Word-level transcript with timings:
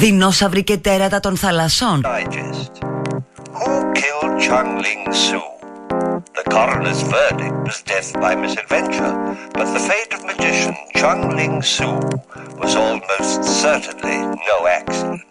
Δεινόσαυροι 0.00 0.64
και 0.64 0.76
τέρατα 0.76 1.20
των 1.20 1.36
θαλασσών. 1.36 2.02
Who 3.60 3.74
killed 4.00 4.32
Chung 4.46 4.72
Ling 4.84 5.04
Su? 5.24 5.42
The 6.38 6.44
coroner's 6.56 7.02
verdict 7.16 7.56
was 7.66 7.78
death 7.92 8.10
by 8.24 8.32
misadventure, 8.44 9.14
but 9.58 9.68
the 9.74 9.82
fate 9.88 10.12
of 10.16 10.20
magician 10.30 10.74
Chung 11.00 11.22
Ling 11.36 11.58
Su 11.74 11.90
was 12.60 12.72
almost 12.84 13.40
certainly 13.64 14.18
no 14.50 14.56
accident. 14.78 15.29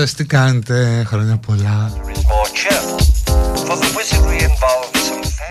Σας, 0.00 0.14
τι 0.14 0.24
κάνετε, 0.24 1.04
χρόνια 1.06 1.36
πολλά. 1.36 1.92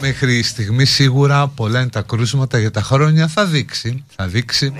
Μέχρι 0.02 0.44
στιγμή 0.44 0.86
σίγουρα 0.86 1.48
πολλά 1.48 1.80
είναι 1.80 1.90
τα 1.90 2.02
κρούσματα 2.02 2.59
για 2.59 2.72
τα 2.72 2.81
χρόνια 2.81 3.28
Θα 3.28 3.45
δείξει, 3.45 4.03
θα 4.16 4.28
δείξει. 4.28 4.73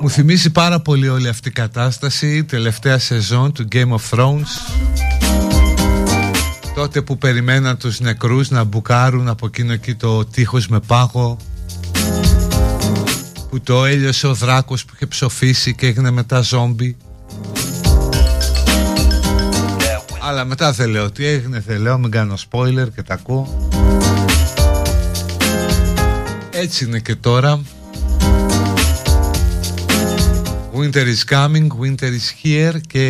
Μου 0.00 0.10
θυμίζει 0.10 0.50
πάρα 0.50 0.80
πολύ 0.80 1.08
όλη 1.08 1.28
αυτή 1.28 1.48
η 1.48 1.52
κατάσταση 1.52 2.36
η 2.36 2.44
Τελευταία 2.44 2.98
σεζόν 2.98 3.52
του 3.52 3.68
Game 3.72 3.94
of 3.94 4.18
Thrones. 4.18 4.80
Τότε 6.74 7.02
που 7.02 7.18
περιμέναν 7.18 7.76
τους 7.76 8.00
νεκρούς 8.00 8.50
να 8.50 8.64
μπουκάρουν 8.64 9.28
από 9.28 9.46
εκείνο 9.46 9.72
εκεί 9.72 9.94
το 9.94 10.24
τείχος 10.24 10.68
με 10.68 10.80
πάγο 10.80 11.36
που 13.50 13.60
το 13.60 13.84
έλειωσε 13.84 14.26
ο 14.26 14.34
δράκος 14.34 14.84
που 14.84 14.92
είχε 14.94 15.06
ψοφήσει 15.06 15.74
και 15.74 15.86
έγινε 15.86 16.10
μετά 16.10 16.40
ζόμπι. 16.40 16.96
Αλλά 20.22 20.44
μετά 20.44 20.72
δεν 20.72 20.88
λέω 20.88 21.10
τι 21.10 21.26
έγινε 21.26 21.62
δεν 21.66 21.80
λέω 21.80 21.98
μην 21.98 22.10
κάνω 22.10 22.34
spoiler 22.50 22.86
και 22.94 23.02
τα 23.02 23.14
ακούω 23.14 23.68
έτσι 26.60 26.84
είναι 26.84 26.98
και 26.98 27.14
τώρα. 27.14 27.60
Winter 30.74 31.06
is 31.06 31.24
coming, 31.34 31.66
winter 31.80 32.10
is 32.18 32.28
here 32.42 32.80
και 32.86 33.06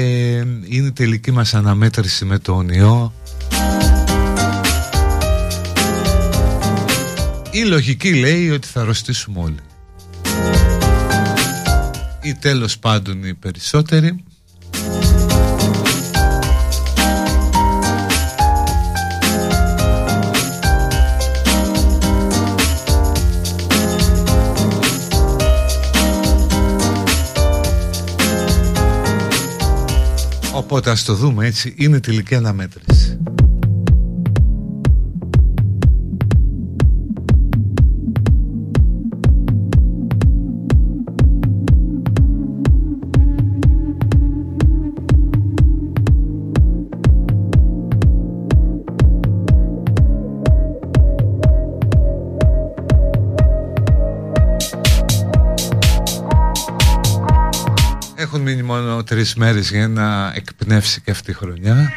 είναι 0.64 0.86
η 0.86 0.92
τελική 0.92 1.30
μας 1.30 1.54
αναμέτρηση 1.54 2.24
με 2.24 2.38
τον 2.38 2.68
ιό. 2.68 3.12
Η 7.50 7.62
λογική 7.64 8.14
λέει 8.14 8.50
ότι 8.50 8.68
θα 8.68 8.80
αρρωστήσουμε 8.80 9.40
όλοι 9.40 9.69
ή 12.22 12.34
τέλος 12.34 12.78
πάντων 12.78 13.24
οι 13.24 13.34
περισσότεροι 13.34 14.24
Οπότε 30.52 30.90
ας 30.90 31.04
το 31.04 31.14
δούμε 31.14 31.46
έτσι, 31.46 31.74
είναι 31.76 32.00
τελική 32.00 32.34
αναμέτρηση. 32.34 33.18
Μόνο 58.70 59.02
τρεις 59.02 59.34
μέρες 59.34 59.70
για 59.70 59.88
να 59.88 60.32
εκπνεύσει 60.34 61.00
και 61.00 61.10
αυτή 61.10 61.30
η 61.30 61.34
χρονιά. 61.34 61.92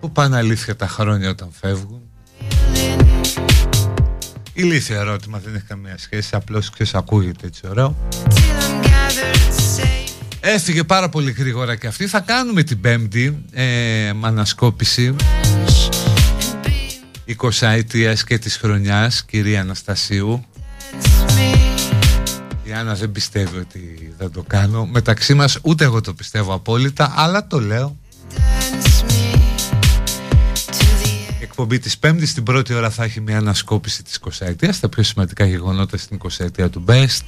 Που 0.00 0.12
πάνε 0.12 0.36
αλήθεια 0.36 0.76
τα 0.76 0.88
χρόνια 0.88 1.30
όταν 1.30 1.48
φεύγουν. 1.60 2.00
Ηλίθιο 4.52 4.96
ερώτημα 5.00 5.40
δεν 5.44 5.54
έχει 5.54 5.64
καμία 5.64 5.98
σχέση 5.98 6.36
Απλώς 6.36 6.70
ξέρεις 6.70 6.94
ακούγεται 6.94 7.46
έτσι 7.46 7.66
ωραίο. 7.68 7.96
Έφυγε 10.40 10.84
πάρα 10.84 11.08
πολύ 11.08 11.30
γρήγορα 11.30 11.76
και 11.76 11.86
αυτή. 11.86 12.06
Θα 12.06 12.20
κάνουμε 12.20 12.62
την 12.62 12.80
πέμπτη 12.80 13.44
ε, 13.52 14.08
Ανασκόπηση. 14.20 15.16
20 17.40 17.50
ετίας 17.60 18.24
και 18.24 18.38
της 18.38 18.56
χρονιάς 18.56 19.24
Κυρία 19.24 19.60
Αναστασίου 19.60 20.44
η 22.68 22.72
Άννα 22.72 22.94
δεν 22.94 23.12
πιστεύει 23.12 23.58
ότι 23.58 24.14
θα 24.18 24.30
το 24.30 24.42
κάνω. 24.46 24.86
Μεταξύ 24.86 25.34
μας 25.34 25.58
ούτε 25.62 25.84
εγώ 25.84 26.00
το 26.00 26.14
πιστεύω 26.14 26.54
απόλυτα 26.54 27.12
Αλλά 27.16 27.46
το 27.46 27.60
λέω. 27.60 27.96
Η 31.40 31.42
εκπομπή 31.42 31.78
της 31.78 31.98
Πέμπτης 31.98 32.34
Την 32.34 32.42
πρώτη 32.42 32.74
ώρα 32.74 32.90
θα 32.90 33.04
έχει 33.04 33.20
μια 33.20 33.38
ανασκόπηση 33.38 34.02
της 34.02 34.18
20 34.24 34.30
ετίας 34.38 34.80
Τα 34.80 34.88
πιο 34.88 35.02
σημαντικά 35.02 35.44
γεγονότα 35.44 35.96
στην 35.96 36.18
20 36.22 36.28
ετία 36.38 36.70
του 36.70 36.84
Best. 36.86 37.20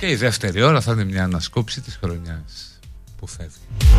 Και 0.00 0.10
η 0.10 0.14
δεύτερη 0.14 0.62
ώρα 0.62 0.80
θα 0.80 0.92
είναι 0.92 1.04
μια 1.04 1.24
ανασκόπηση 1.24 1.80
της 1.80 1.98
χρονιάς 2.02 2.78
Που 3.18 3.26
φεύγει. 3.26 3.90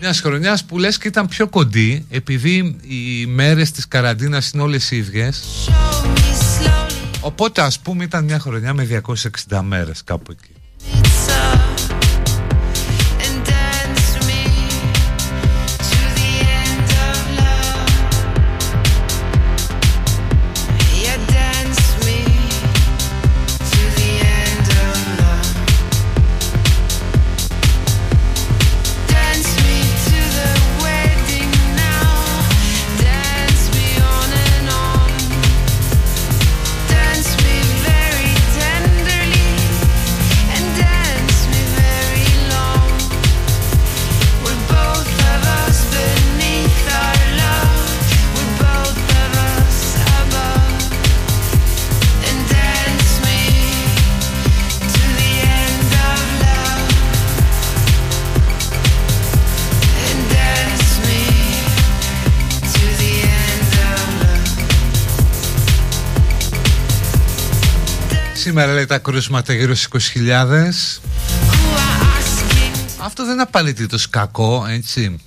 Μιας 0.00 0.20
χρονιάς 0.20 0.64
που 0.64 0.78
λες 0.78 0.98
και 0.98 1.08
ήταν 1.08 1.28
πιο 1.28 1.48
κοντή 1.48 2.06
επειδή 2.10 2.76
οι 2.82 3.26
μέρες 3.26 3.70
της 3.70 3.88
καραντίνας 3.88 4.50
είναι 4.50 4.62
όλες 4.62 4.90
ίδιες 4.90 5.42
Οπότε 7.20 7.60
ας 7.62 7.78
πούμε 7.78 8.04
ήταν 8.04 8.24
μια 8.24 8.38
χρονιά 8.38 8.74
με 8.74 9.02
260 9.48 9.60
μέρες 9.62 10.04
κάπου 10.04 10.30
εκεί 10.30 10.52
Σήμερα 68.58 68.76
λέει 68.76 68.86
τα 68.86 68.98
κρούσματα 68.98 69.52
γύρω 69.52 69.74
στις 69.74 70.12
20.000 70.14 71.00
Αυτό 73.02 73.24
δεν 73.24 73.32
είναι 73.32 73.42
απαραίτητος 73.42 74.10
κακό 74.10 74.66
έτσι. 74.68 75.20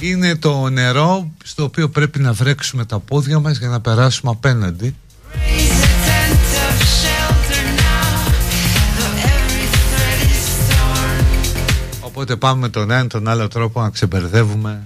Είναι 0.00 0.36
το 0.36 0.68
νερό 0.68 1.30
στο 1.44 1.64
οποίο 1.64 1.88
πρέπει 1.88 2.18
να 2.18 2.32
βρέξουμε 2.32 2.84
τα 2.84 2.98
πόδια 2.98 3.38
μας 3.38 3.58
για 3.58 3.68
να 3.68 3.80
περάσουμε 3.80 4.30
απέναντι. 4.30 4.96
Οπότε 12.00 12.36
πάμε 12.36 12.60
με 12.60 12.68
τον 12.68 12.90
ένα 12.90 13.06
τον 13.06 13.28
άλλο 13.28 13.48
τρόπο 13.48 13.80
να 13.80 13.90
ξεμπερδεύουμε 13.90 14.82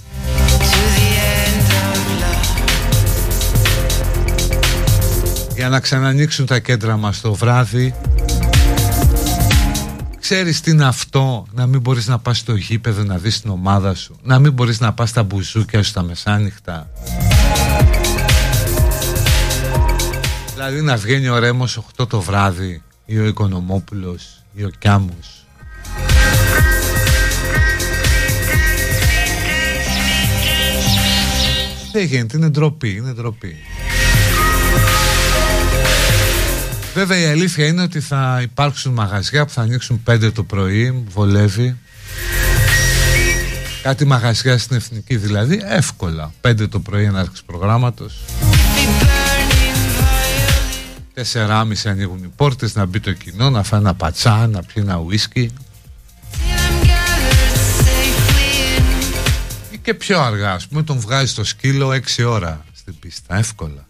για 5.65 5.73
να 5.73 5.81
ξανανοίξουν 5.81 6.47
τα 6.47 6.59
κέντρα 6.59 6.97
μας 6.97 7.21
το 7.21 7.35
βράδυ. 7.35 7.95
Ξέρεις 10.21 10.61
τι 10.61 10.71
είναι 10.71 10.85
αυτό 10.85 11.47
να 11.53 11.67
μην 11.67 11.81
μπορείς 11.81 12.07
να 12.07 12.19
πας 12.19 12.39
στο 12.39 12.55
γήπεδο 12.55 13.03
να 13.03 13.17
δεις 13.19 13.41
την 13.41 13.51
ομάδα 13.51 13.95
σου 13.95 14.19
Να 14.23 14.39
μην 14.39 14.53
μπορείς 14.53 14.81
να 14.81 14.93
πας 14.93 15.09
στα 15.09 15.23
μπουζούκια 15.23 15.83
σου 15.83 15.89
στα 15.89 16.03
μεσάνυχτα. 16.03 16.91
Δηλαδή 20.53 20.81
να 20.81 20.97
βγαίνει 20.97 21.29
ο 21.29 21.39
Ρέμος 21.39 21.81
8 21.97 22.09
το 22.09 22.21
βράδυ 22.21 22.83
ή 23.05 23.19
ο 23.19 23.27
Οικονομόπουλος 23.27 24.43
ή 24.55 24.65
ο 24.65 24.71
Κιάμος. 24.79 25.47
Δεν 31.93 32.05
γίνεται, 32.05 32.37
είναι 32.37 32.49
ντροπή, 32.49 32.91
είναι 32.97 33.13
ντροπή 33.13 33.57
Βέβαια 36.95 37.19
η 37.19 37.27
αλήθεια 37.27 37.67
είναι 37.67 37.83
ότι 37.83 38.01
θα 38.01 38.41
υπάρξουν 38.43 38.93
μαγαζιά 38.93 39.45
που 39.45 39.53
θα 39.53 39.63
ανοίξουν 39.63 40.03
5 40.07 40.33
το 40.33 40.45
πρωί, 40.45 41.05
βολεύει. 41.09 41.77
Κάτι 43.83 44.05
μαγαζιά 44.05 44.59
στην 44.59 44.77
Εθνική 44.77 45.17
δηλαδή, 45.17 45.63
εύκολα. 45.65 46.33
5 46.41 46.69
το 46.69 46.81
πρωί 46.81 47.05
έναρξης 47.05 47.43
προγράμματος. 47.43 48.21
4.30 51.15 51.65
ανοίγουν 51.85 52.25
οι 52.25 52.33
πόρτες 52.37 52.75
να 52.75 52.87
μπει 52.87 53.01
το 53.01 53.13
κοινό, 53.13 53.51
να 53.51 53.63
φάει 53.63 53.81
ένα 53.81 53.95
πατσά, 53.95 54.47
να 54.47 54.63
πιει 54.63 54.83
ένα 54.87 54.97
ουίσκι. 54.97 55.53
Ή 59.71 59.79
και 59.83 59.95
πιο 59.95 60.21
αργά, 60.21 60.53
ας 60.53 60.67
πούμε, 60.67 60.83
τον 60.83 61.01
βγάζει 61.01 61.35
το 61.35 61.45
σκύλο 61.45 61.91
6 61.91 62.25
ώρα 62.27 62.65
στην 62.73 62.99
πίστα, 62.99 63.37
εύκολα. 63.37 63.87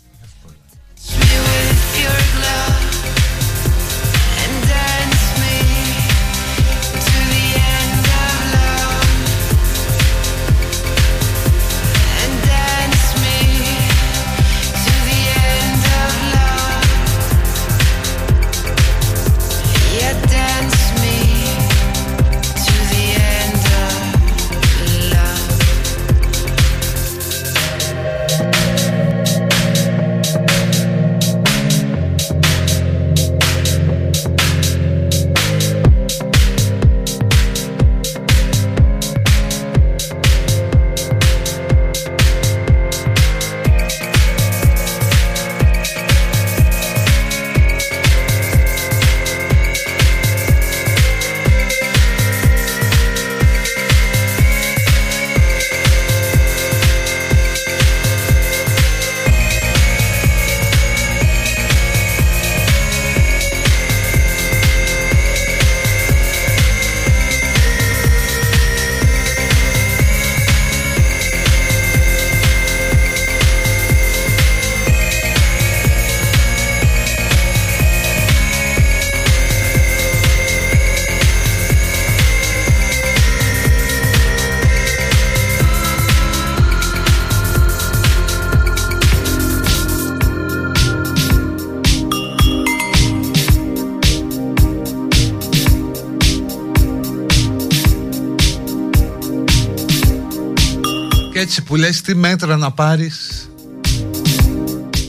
Που 101.75 101.81
λες 101.81 102.00
τι 102.00 102.15
μέτρα 102.15 102.56
να 102.56 102.71
πάρεις; 102.71 103.49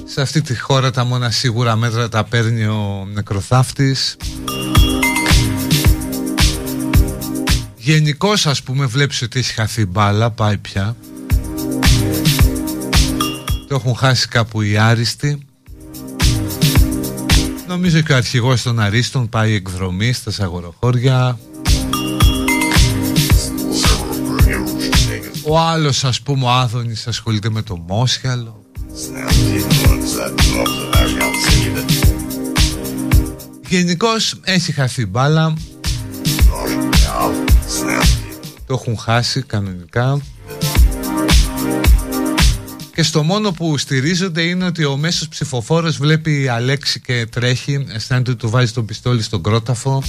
Σε 0.05 0.21
αυτή 0.21 0.41
τη 0.41 0.59
χώρα 0.59 0.91
τα 0.91 1.03
μόνα 1.03 1.31
σίγουρα 1.31 1.75
μέτρα 1.75 2.09
τα 2.09 2.23
παίρνει 2.23 2.65
ο 2.65 3.07
νεκροθάφτης 3.13 4.17
Γενικώς 7.75 8.45
ας 8.45 8.63
πούμε 8.63 8.85
βλέπεις 8.85 9.21
ότι 9.21 9.39
έχει 9.39 9.53
χαθεί 9.53 9.85
μπάλα 9.85 10.31
πάει 10.31 10.57
πια. 10.57 10.95
Το 13.67 13.75
έχουν 13.75 13.95
χάσει 13.95 14.27
κάπου 14.27 14.61
οι 14.61 14.77
άριστοι. 14.77 15.47
Νομίζω 17.67 18.01
και 18.01 18.13
ο 18.13 18.15
αρχηγός 18.15 18.61
των 18.61 18.79
Αρίστων 18.79 19.29
πάει 19.29 19.53
εκδρομή 19.53 20.13
στα 20.13 20.43
αγοροχώρια 20.43 21.39
Ο 25.47 25.59
άλλος 25.59 26.03
ας 26.03 26.21
πούμε 26.21 26.45
ο 26.45 26.49
Άδωνης 26.49 27.07
ασχολείται 27.07 27.49
με 27.49 27.61
το 27.61 27.75
Μόσχαλο 27.87 28.65
Γενικώς 33.67 34.39
έχει 34.43 34.71
χαθεί 34.71 35.05
μπάλα. 35.05 35.53
Το 38.65 38.73
έχουν 38.73 38.97
χάσει 38.97 39.41
κανονικά. 39.41 40.21
Και 42.95 43.03
στο 43.03 43.23
μόνο 43.23 43.51
που 43.51 43.77
στηρίζονται 43.77 44.41
είναι 44.41 44.65
ότι 44.65 44.85
ο 44.85 44.97
μέσος 44.97 45.27
ψηφοφόρος 45.27 45.97
βλέπει 45.97 46.47
Αλέξη 46.47 46.99
και 46.99 47.27
τρέχει 47.31 47.85
Αισθάνεται 47.93 48.31
ότι 48.31 48.39
του 48.39 48.49
βάζει 48.49 48.71
το 48.71 48.83
πιστόλι 48.83 49.21
στον 49.21 49.43
κρόταφο 49.43 50.03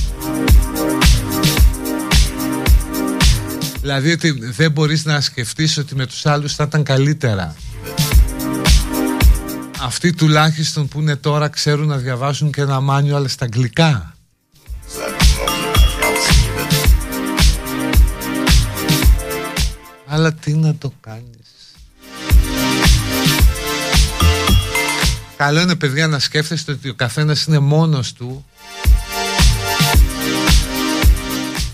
Δηλαδή 3.87 4.13
ότι 4.13 4.31
δεν 4.31 4.71
μπορείς 4.71 5.05
να 5.05 5.21
σκεφτείς 5.21 5.77
ότι 5.77 5.95
με 5.95 6.07
τους 6.07 6.27
άλλους 6.27 6.55
θα 6.55 6.65
ήταν 6.65 6.83
καλύτερα. 6.83 7.55
Αυτοί 9.81 10.13
τουλάχιστον 10.13 10.89
που 10.89 11.01
είναι 11.01 11.17
τώρα 11.17 11.49
ξέρουν 11.49 11.87
να 11.87 11.97
διαβάζουν 11.97 12.53
και 12.53 12.61
ένα 12.61 12.81
μάνιο 12.81 13.17
αλλά 13.17 13.29
στα 13.29 13.45
αγγλικά. 13.45 14.15
Αλλά 20.07 20.33
τι 20.33 20.55
να 20.55 20.75
το 20.75 20.93
κάνεις. 21.01 21.77
Καλό 25.37 25.61
είναι 25.61 25.75
παιδιά 25.75 26.07
να 26.07 26.19
σκέφτεστε 26.19 26.73
ότι 26.73 26.89
ο 26.89 26.95
καθένας 26.95 27.45
είναι 27.45 27.59
μόνος 27.59 28.13
του 28.13 28.45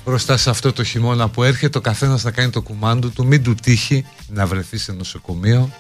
μπροστά 0.05 0.37
σε 0.37 0.51
αυτό 0.51 0.73
το 0.73 0.85
χειμώνα 0.85 1.29
που 1.29 1.43
έρχεται 1.43 1.79
ο 1.79 1.81
καθένας 1.81 2.25
να 2.25 2.31
κάνει 2.31 2.51
το 2.51 2.63
κουμάντο 2.63 3.09
του 3.09 3.27
μην 3.27 3.43
του 3.43 3.55
τύχει 3.55 4.05
να 4.29 4.47
βρεθεί 4.47 4.79
σε 4.79 4.93
νοσοκομείο 4.93 5.71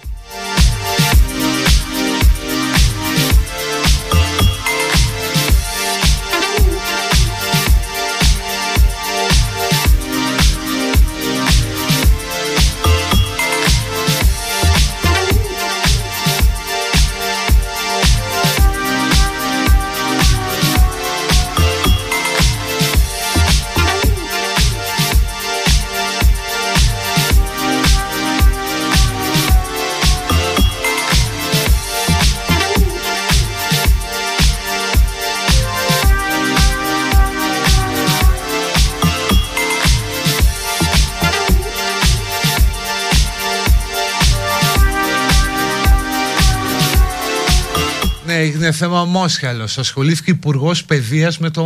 θέμα 48.82 49.04
Μόσχαλος. 49.04 49.78
Ασχολήθηκε 49.78 50.30
υπουργός 50.30 50.84
παιδείας 50.84 51.38
με 51.38 51.50
το, 51.50 51.64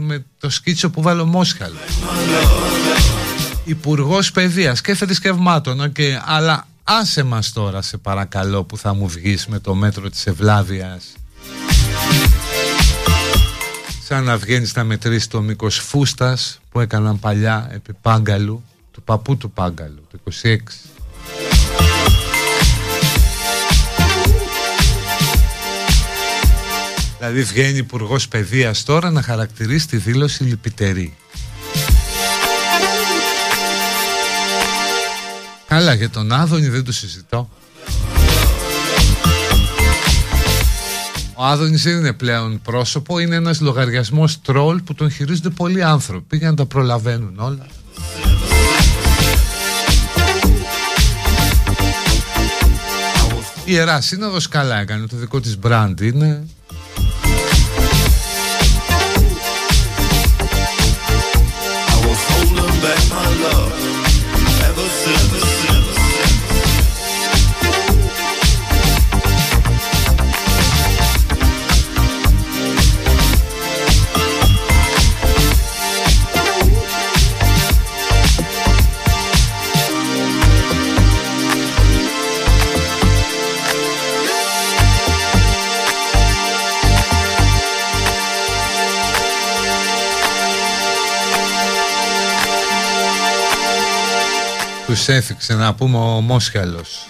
με 0.00 0.24
το 0.40 0.50
σκίτσο 0.50 0.90
που 0.90 1.02
βάλω 1.02 1.24
Μόσχαλος. 1.24 1.80
Υπουργός 3.64 4.30
παιδείας 4.30 4.80
και 4.80 4.94
θρησκευμάτων. 4.94 5.80
Okay. 5.80 6.10
Αλλά 6.24 6.66
άσε 6.84 7.22
μας 7.22 7.52
τώρα, 7.52 7.82
σε 7.82 7.96
παρακαλώ, 7.96 8.64
που 8.64 8.76
θα 8.76 8.94
μου 8.94 9.08
βγεις 9.08 9.46
με 9.46 9.58
το 9.58 9.74
μέτρο 9.74 10.10
της 10.10 10.26
Ευλάβειας. 10.26 11.04
Σαν 14.04 14.24
να 14.24 14.36
βγαίνεις 14.36 14.74
να 14.74 14.84
μετρήσεις 14.84 15.28
το 15.28 15.40
μήκος 15.40 15.78
φούστας 15.78 16.60
που 16.70 16.80
έκαναν 16.80 17.18
παλιά 17.18 17.68
επί 17.72 17.92
Πάγκαλου, 18.02 18.62
του 18.90 19.02
παππού 19.02 19.36
του 19.36 19.50
Πάγκαλου, 19.50 20.06
το 20.10 20.18
26. 20.42 20.56
Δηλαδή 27.18 27.42
βγαίνει 27.42 27.78
υπουργός 27.78 28.28
παιδείας 28.28 28.84
τώρα 28.84 29.10
να 29.10 29.22
χαρακτηρίσει 29.22 29.88
τη 29.88 29.96
δήλωση 29.96 30.44
λυπητερή. 30.44 31.16
Καλά 35.66 35.94
για 35.94 36.10
τον 36.10 36.32
Άδωνη 36.32 36.68
δεν 36.68 36.84
το 36.84 36.92
συζητώ. 36.92 37.48
Ο 41.34 41.44
Άδωνης 41.44 41.82
δεν 41.82 41.96
είναι 41.96 42.12
πλέον 42.12 42.60
πρόσωπο, 42.62 43.18
είναι 43.18 43.34
ένας 43.34 43.60
λογαριασμός 43.60 44.40
τρόλ 44.40 44.80
που 44.80 44.94
τον 44.94 45.10
χειρίζονται 45.10 45.50
πολλοί 45.50 45.82
άνθρωποι. 45.82 46.24
Πήγαν 46.28 46.50
να 46.50 46.56
τα 46.56 46.66
προλαβαίνουν 46.66 47.34
όλα. 47.38 47.66
Η 53.64 53.70
Ιερά 53.72 54.00
Σύνοδος 54.00 54.48
καλά 54.48 54.80
έκανε, 54.80 55.06
το 55.06 55.16
δικό 55.16 55.40
της 55.40 55.58
μπραντ 55.58 56.00
είναι 56.00 56.46
τους 95.08 95.16
έφυξε 95.16 95.54
να 95.54 95.74
πούμε 95.74 95.98
ο 95.98 96.20
Μόσχαλος. 96.20 97.06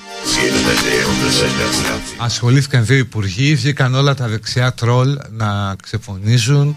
Ασχολήθηκαν 2.18 2.84
δύο 2.84 2.96
υπουργοί, 2.96 3.54
βγήκαν 3.54 3.94
όλα 3.94 4.14
τα 4.14 4.28
δεξιά 4.28 4.72
τρόλ 4.72 5.18
να 5.30 5.76
ξεφωνίζουν. 5.82 6.76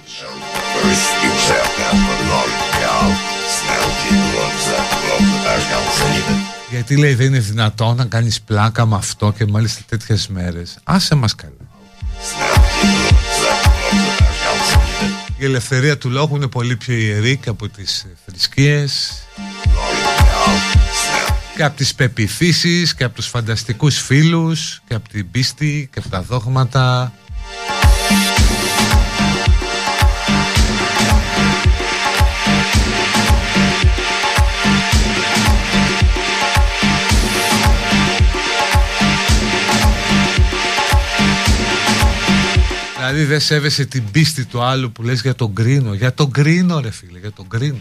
Γιατί 6.69 6.97
λέει 6.97 7.13
δεν 7.13 7.25
είναι 7.25 7.39
δυνατόν 7.39 7.95
να 7.95 8.05
κάνεις 8.05 8.41
πλάκα 8.41 8.85
με 8.85 8.95
αυτό 8.95 9.33
και 9.37 9.45
μάλιστα 9.45 9.81
τέτοιες 9.89 10.27
μέρες. 10.27 10.77
Άσε 10.83 11.15
μας 11.15 11.35
καλά. 11.35 11.53
Η 15.37 15.45
ελευθερία 15.45 15.97
του 15.97 16.09
λόγου 16.09 16.35
είναι 16.35 16.47
πολύ 16.47 16.75
πιο 16.75 16.93
ιερή 16.93 17.37
και 17.37 17.49
από 17.49 17.69
τις 17.69 18.05
θρησκείες 18.25 19.23
και 21.61 21.67
από 21.67 21.77
τις 21.77 21.95
πεπιθήσεις 21.95 22.95
και 22.95 23.03
από 23.03 23.15
τους 23.15 23.27
φανταστικούς 23.27 24.01
φίλους 24.01 24.81
και 24.87 24.93
από 24.93 25.09
την 25.09 25.31
πίστη 25.31 25.89
και 25.93 25.99
από 25.99 26.09
τα 26.09 26.21
δόγματα. 26.21 27.13
Δηλαδή 42.97 43.23
δεν 43.23 43.39
σέβεσαι 43.39 43.85
την 43.85 44.03
πίστη 44.11 44.45
του 44.45 44.61
άλλου 44.61 44.91
που 44.91 45.03
λες 45.03 45.21
για 45.21 45.35
τον 45.35 45.53
κρίνο 45.53 45.93
Για 45.93 46.13
τον 46.13 46.31
κρίνο 46.31 46.79
ρε 46.79 46.91
φίλε, 46.91 47.19
για 47.19 47.31
τον 47.31 47.47
κρίνο 47.47 47.77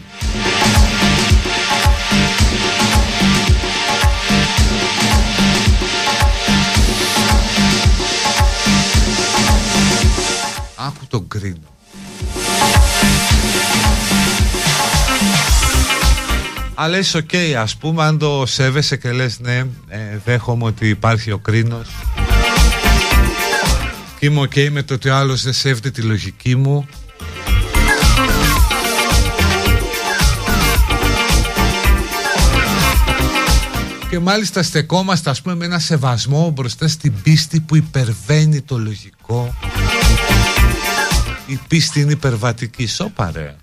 τον 11.11 11.27
κρίνω. 11.27 11.75
Αλλά 16.73 16.97
είσαι 16.97 17.17
ok, 17.17 17.29
okay, 17.31 17.53
ας 17.57 17.75
πούμε, 17.75 18.03
αν 18.03 18.17
το 18.17 18.43
σέβεσαι 18.45 18.97
και 18.97 19.11
λες 19.11 19.39
ναι, 19.39 19.57
ε, 19.87 20.17
δέχομαι 20.25 20.63
ότι 20.63 20.87
υπάρχει 20.89 21.31
ο 21.31 21.37
κρίνος. 21.37 21.87
Και 24.19 24.25
είμαι 24.25 24.41
οκ 24.41 24.53
με 24.71 24.83
το 24.83 24.93
ότι 24.93 25.09
ο 25.09 25.15
άλλος 25.15 25.43
δεν 25.43 25.53
σέβεται 25.53 25.89
τη 25.89 26.01
λογική 26.01 26.55
μου. 26.55 26.87
Και 34.09 34.19
μάλιστα 34.19 34.63
στεκόμαστε 34.63 35.29
ας 35.29 35.41
πούμε 35.41 35.55
με 35.55 35.65
ένα 35.65 35.79
σεβασμό 35.79 36.49
μπροστά 36.49 36.87
στην 36.87 37.13
πίστη 37.23 37.59
που 37.59 37.75
υπερβαίνει 37.75 38.61
το 38.61 38.77
λογικό 38.77 39.53
η 41.51 41.59
πίστη 41.67 42.01
είναι 42.01 42.11
υπερβατική. 42.11 42.87
Σώπα 42.87 43.31
Πάλι 43.31 43.55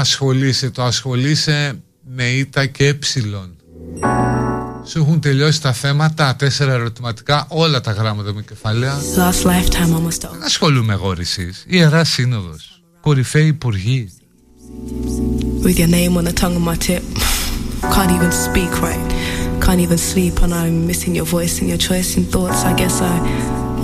ασχολείσαι 0.00 0.70
Το 0.70 0.82
ασχολείσαι 0.82 1.80
με 2.14 2.24
ήττα 2.24 2.66
και 2.66 2.86
ε 2.86 2.98
Σου 4.84 4.98
έχουν 4.98 5.20
τελειώσει 5.20 5.62
τα 5.62 5.72
θέματα 5.72 6.36
Τέσσερα 6.36 6.72
ερωτηματικά 6.72 7.46
Όλα 7.48 7.80
τα 7.80 7.92
γράμματα 7.92 8.32
με 8.32 8.42
κεφαλαία. 8.42 8.98
Δεν 10.32 10.42
ασχολούμαι 10.44 10.92
εγώ 10.92 11.14
εσείς 11.18 11.64
Ιερά 11.66 12.04
Σύνοδος. 12.04 12.82
Κορυφαίοι 13.00 13.46
υπουργοί. 13.46 14.12
With 15.62 15.78
your 15.78 15.88
name 15.88 16.16
on 16.16 16.24
the 16.24 16.32
tongue 16.32 16.56
of 16.56 16.64
my 16.70 16.76
tip. 16.86 17.02
Can't 17.94 18.12
even 18.16 18.32
speak 18.46 18.72
right. 18.86 19.04
Can't 19.64 19.80
even 19.86 19.98
sleep. 19.98 20.34
And 20.42 20.52
I'm 20.54 20.86
missing 20.90 21.12
your 21.14 21.28
voice 21.36 21.54
and 21.60 21.68
your 21.72 21.82
choice 21.88 22.10
in 22.18 22.24
thoughts. 22.34 22.60
I 22.70 22.72
guess 22.82 22.96
I 23.12 23.14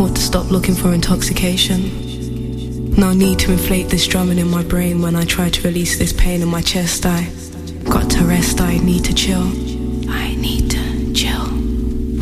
ought 0.01 0.15
to 0.19 0.23
stop 0.31 0.47
looking 0.51 0.77
for 0.81 0.89
intoxication 0.99 2.06
No 2.97 3.13
need 3.13 3.39
to 3.41 3.53
inflate 3.53 3.91
this 3.91 4.07
drumming 4.07 4.39
in 4.39 4.49
my 4.49 4.63
brain 4.65 5.03
when 5.03 5.17
I 5.17 5.27
try 5.27 5.51
to 5.51 5.69
release 5.69 5.99
this 5.99 6.15
pain 6.15 6.41
in 6.41 6.49
my 6.49 6.63
chest. 6.63 7.05
I 7.05 7.29
got 7.85 8.11
to 8.13 8.25
rest, 8.25 8.59
I 8.63 8.79
need 8.79 9.05
to 9.05 9.13
chill. 9.13 9.47
I 10.11 10.35
need 10.37 10.71
to 10.71 11.13
chill. 11.13 11.45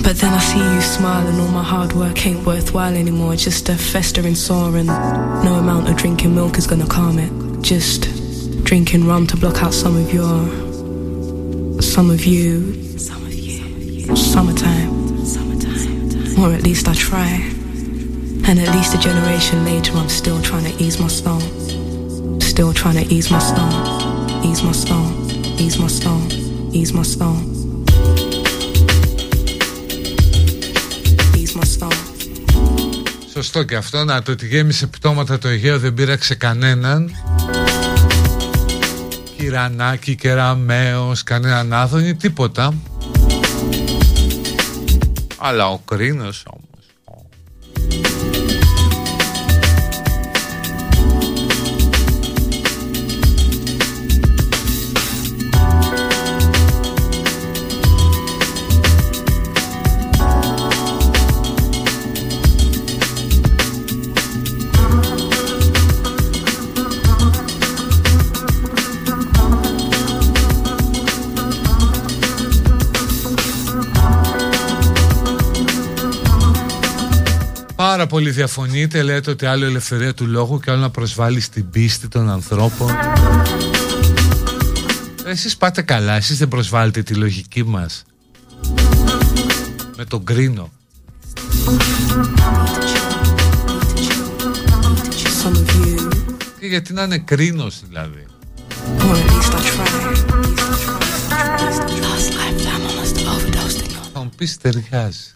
But 0.03 0.17
then 0.17 0.33
I 0.33 0.41
see 0.41 0.59
you 0.59 0.81
smile 0.81 1.29
and 1.29 1.41
all 1.41 1.47
my 1.47 1.63
hard 1.63 1.93
work 1.93 2.27
ain't 2.27 2.45
worthwhile 2.45 2.93
anymore. 2.93 3.37
Just 3.37 3.69
a 3.69 3.77
festering 3.77 4.35
sore 4.35 4.77
and 4.77 4.89
no 4.89 5.55
amount 5.61 5.89
of 5.89 5.97
drinking 5.97 6.35
milk 6.35 6.59
is 6.59 6.67
gonna 6.67 6.89
calm 6.89 7.21
it. 7.21 7.63
Just 7.63 8.65
drinking 8.65 9.07
rum 9.07 9.29
to 9.29 9.37
block 9.37 9.63
out 9.63 9.75
some 9.75 9.97
of 9.97 10.13
your, 10.13 10.49
some 11.81 12.11
of 12.11 12.25
you, 12.25 12.99
some 12.99 13.25
of 13.25 13.33
you, 13.33 14.17
summertime, 14.17 15.25
summertime, 15.25 16.41
or 16.41 16.53
at 16.53 16.65
least 16.65 16.89
I 16.89 16.95
try. 16.95 17.64
Σωστό 33.33 33.63
και 33.63 33.77
αυτό, 33.77 34.05
να 34.05 34.23
το 34.23 34.33
ότι 34.33 34.47
γέμισε 34.47 34.87
πτώματα 34.87 35.39
το 35.39 35.49
Αιγαίο 35.49 35.79
δεν 35.79 35.95
πήραξε 35.95 36.35
κανέναν. 36.35 37.11
Κυρανάκι, 39.37 40.15
κεραμέως, 40.15 41.23
κανέναν 41.23 41.73
άδωνη, 41.73 42.15
τίποτα. 42.15 42.75
Αλλά 45.39 45.69
ο 45.71 45.79
κρίνος 45.85 46.43
όμως. 46.47 46.74
Πάρα 77.95 78.07
πολύ 78.07 78.31
διαφωνείτε 78.31 79.03
Λέτε 79.03 79.31
ότι 79.31 79.47
άλλο 79.47 79.65
ελευθερία 79.65 80.15
του 80.15 80.27
λόγου 80.27 80.61
Και 80.61 80.71
άλλο 80.71 80.81
να 80.81 80.91
προσβάλλεις 80.91 81.45
στην 81.45 81.71
πίστη 81.71 82.09
των 82.09 82.31
ανθρώπων. 82.31 82.91
Εσείς 85.27 85.57
πάτε 85.57 85.83
καλά 85.83 86.17
Εσείς 86.17 86.39
δεν 86.39 86.49
προσβάλλετε 86.49 87.03
τη 87.03 87.15
λογική 87.15 87.65
μας. 87.65 88.05
Με 89.97 90.05
τον 90.05 90.25
κρίνο 90.25 90.73
Και 96.61 96.67
γιατί 96.67 96.93
να 96.93 97.03
είναι 97.03 97.19
κρίνος 97.19 97.83
δηλαδή. 97.89 98.27
Θα 104.13 104.21
μου 104.21 104.31
πεις 104.37 104.57
ταιριάζει 104.57 105.35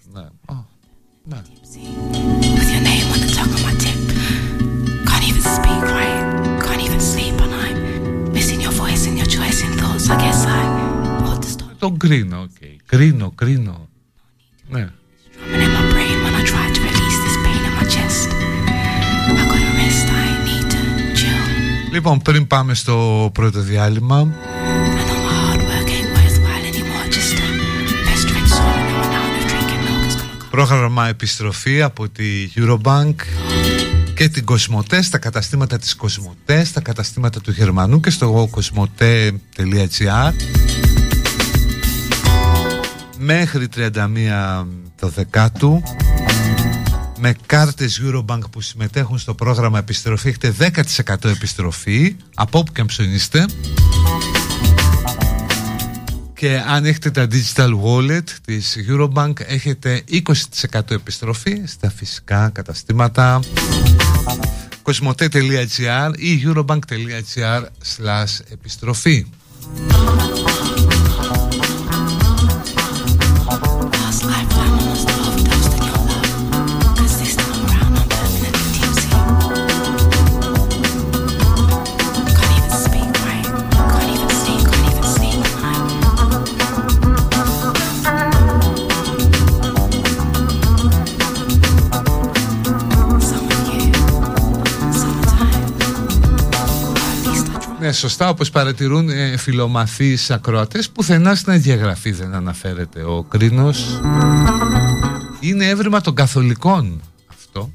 Τον 11.78 11.96
κρίνω, 11.96 12.40
ok. 12.40 12.50
Okay. 12.60 12.76
Κρίνω, 12.86 13.32
κρίνω. 13.34 13.88
Ναι. 14.68 14.88
Drumming 15.50 15.62
in 15.62 15.70
my 15.76 15.84
brain 15.92 16.16
when 16.24 16.34
I 16.40 16.44
try 16.52 16.66
to 16.76 16.80
release 16.88 17.18
this 17.24 17.36
pain 17.44 17.62
in 17.68 17.74
my 17.78 17.86
chest. 17.94 18.28
I 19.28 19.44
gotta 19.50 19.70
rest, 19.80 20.06
I 20.08 20.28
need 20.46 20.66
to 20.74 20.80
chill. 21.18 21.92
Λοιπόν, 21.92 22.18
πριν 22.18 22.46
πάμε 22.46 22.74
στο 22.74 23.30
πρώτο 23.34 23.60
διάλειμμα, 23.60 24.34
πρόγραμμα 30.50 31.08
επιστροφή 31.08 31.82
από 31.82 32.08
τη 32.08 32.50
Eurobank 32.56 33.14
και 34.14 34.28
την 34.28 34.44
Κοσμοτέ 34.44 35.02
στα 35.02 35.18
καταστήματα 35.18 35.78
της 35.78 35.94
Κοσμοτέ, 35.94 36.64
στα 36.64 36.80
καταστήματα 36.80 37.40
του 37.40 37.50
Γερμανού 37.50 38.00
και 38.00 38.10
στο 38.10 38.48
κοσμοτέ.gr 38.50 40.32
μέχρι 43.18 43.68
31 43.76 44.66
το 45.00 45.08
δεκάτου 45.08 45.82
με 47.20 47.34
κάρτες 47.46 48.00
Eurobank 48.04 48.40
που 48.50 48.60
συμμετέχουν 48.60 49.18
στο 49.18 49.34
πρόγραμμα 49.34 49.78
επιστροφή 49.78 50.28
έχετε 50.28 50.54
10% 51.06 51.24
επιστροφή. 51.24 52.16
Από 52.34 52.58
όπου 52.58 52.72
και 52.72 52.84
ψωνίστε. 52.84 53.46
Και 56.34 56.62
αν 56.66 56.84
έχετε 56.84 57.10
τα 57.10 57.26
digital 57.30 57.70
wallet 57.84 58.28
της 58.44 58.76
Eurobank 58.88 59.32
έχετε 59.46 60.02
20% 60.72 60.90
επιστροφή 60.90 61.62
στα 61.66 61.90
φυσικά 61.90 62.48
καταστήματα. 62.48 63.40
Κοσμοτέ.gr 64.82 66.10
ή 66.16 66.42
eurobank.gr 66.46 67.62
επιστροφή 68.50 69.26
Ναι, 97.88 97.94
σωστά, 97.94 98.28
όπως 98.28 98.50
παρατηρούν 98.50 99.08
ε, 99.08 99.36
φιλομαθείς 99.36 100.30
ακροατές, 100.30 100.90
πουθενά 100.90 101.34
στην 101.34 101.62
διαγραφή 101.62 102.10
δεν 102.10 102.34
αναφέρεται 102.34 103.02
ο 103.02 103.22
κρίνος. 103.28 104.00
Είναι 105.40 105.68
έβριμα 105.68 106.00
των 106.00 106.14
καθολικών 106.14 107.00
αυτό. 107.26 107.70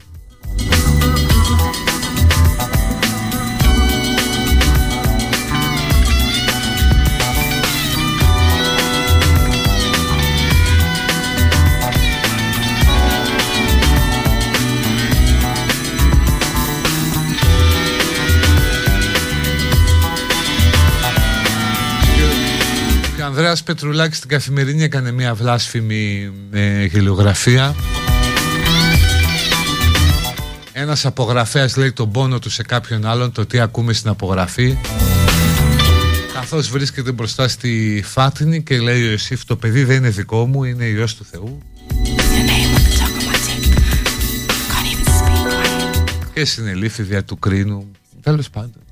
Ανδρέας 23.36 23.63
Πετρουλάκης 23.63 24.17
στην 24.17 24.30
Καθημερινή 24.30 24.84
έκανε 24.84 25.12
μια 25.12 25.34
βλάσφημη 25.34 26.32
ε, 26.52 26.86
γελιογραφία. 26.86 27.76
Ένας 30.74 31.06
απογραφέας 31.06 31.76
λέει 31.76 31.91
τον 31.91 32.12
πόνο 32.12 32.39
του 32.39 32.50
σε 32.50 32.63
κάποιον 32.63 33.06
άλλον 33.06 33.32
Το 33.32 33.46
τι 33.46 33.60
ακούμε 33.60 33.93
στην 33.93 34.10
απογραφή. 34.10 34.78
Καθώς 36.34 36.69
βρίσκεται 36.69 37.12
μπροστά 37.12 37.48
στη 37.48 38.04
Φάτνη 38.06 38.63
Και 38.63 38.80
λέει 38.80 39.08
ο 39.08 39.12
Ιωσήφ 39.12 39.46
το 39.46 39.56
παιδί 39.56 39.84
δεν 39.84 39.96
είναι 39.96 40.10
δικό 40.10 40.46
μου 40.46 40.63
Είναι 40.63 40.86
Υιός 40.86 41.15
του 41.15 41.26
Θεού 41.26 41.58
Και 46.34 46.46
συνελήφθη 46.46 47.04
δια 47.04 47.24
του 47.24 47.39
κρίνου. 47.39 47.91
Τέλος 48.22 48.50
πάντων 48.50 48.83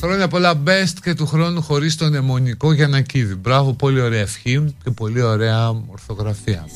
Χρόνια 0.00 0.28
πολλά 0.28 0.62
best 0.64 0.94
και 1.02 1.14
του 1.14 1.26
χρόνου 1.26 1.62
χωρίς 1.62 1.96
τον 1.96 2.14
αιμονικό 2.14 2.72
για 2.72 2.88
να 2.88 3.00
κίδι. 3.00 3.34
Μπράβο, 3.34 3.72
πολύ 3.72 4.00
ωραία 4.00 4.20
ευχή 4.20 4.74
και 4.84 4.90
πολύ 4.90 5.22
ωραία 5.22 5.68
ορθογραφία. 5.68 6.66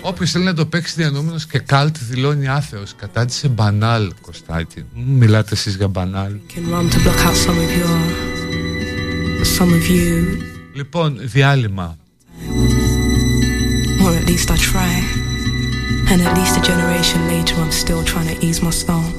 Όποιος 0.00 0.30
θέλει 0.30 0.44
να 0.44 0.54
το 0.54 0.66
παίξει 0.66 0.94
διανόμενος 0.96 1.46
και 1.46 1.58
κάλτ 1.58 1.96
δηλώνει 1.98 2.48
άθεος 2.48 2.94
Κατάτησε 2.96 3.48
μπανάλ 3.48 4.12
Κωστάκη 4.20 4.84
Μιλάτε 4.94 5.54
εσείς 5.54 5.74
για 5.74 5.88
μπανάλ 5.88 6.32
Λοιπόν 10.72 11.18
διάλειμμα 11.22 11.96
Or 14.04 14.14
at 14.14 14.26
least 14.28 14.50
I 14.50 14.56
try. 14.56 15.37
And 16.10 16.22
at 16.22 16.34
least 16.38 16.56
a 16.56 16.62
generation 16.62 17.26
later, 17.26 17.56
I'm 17.56 17.70
still 17.70 18.02
trying 18.02 18.34
to 18.34 18.44
ease 18.44 18.62
my 18.62 18.70
soul. 18.70 19.17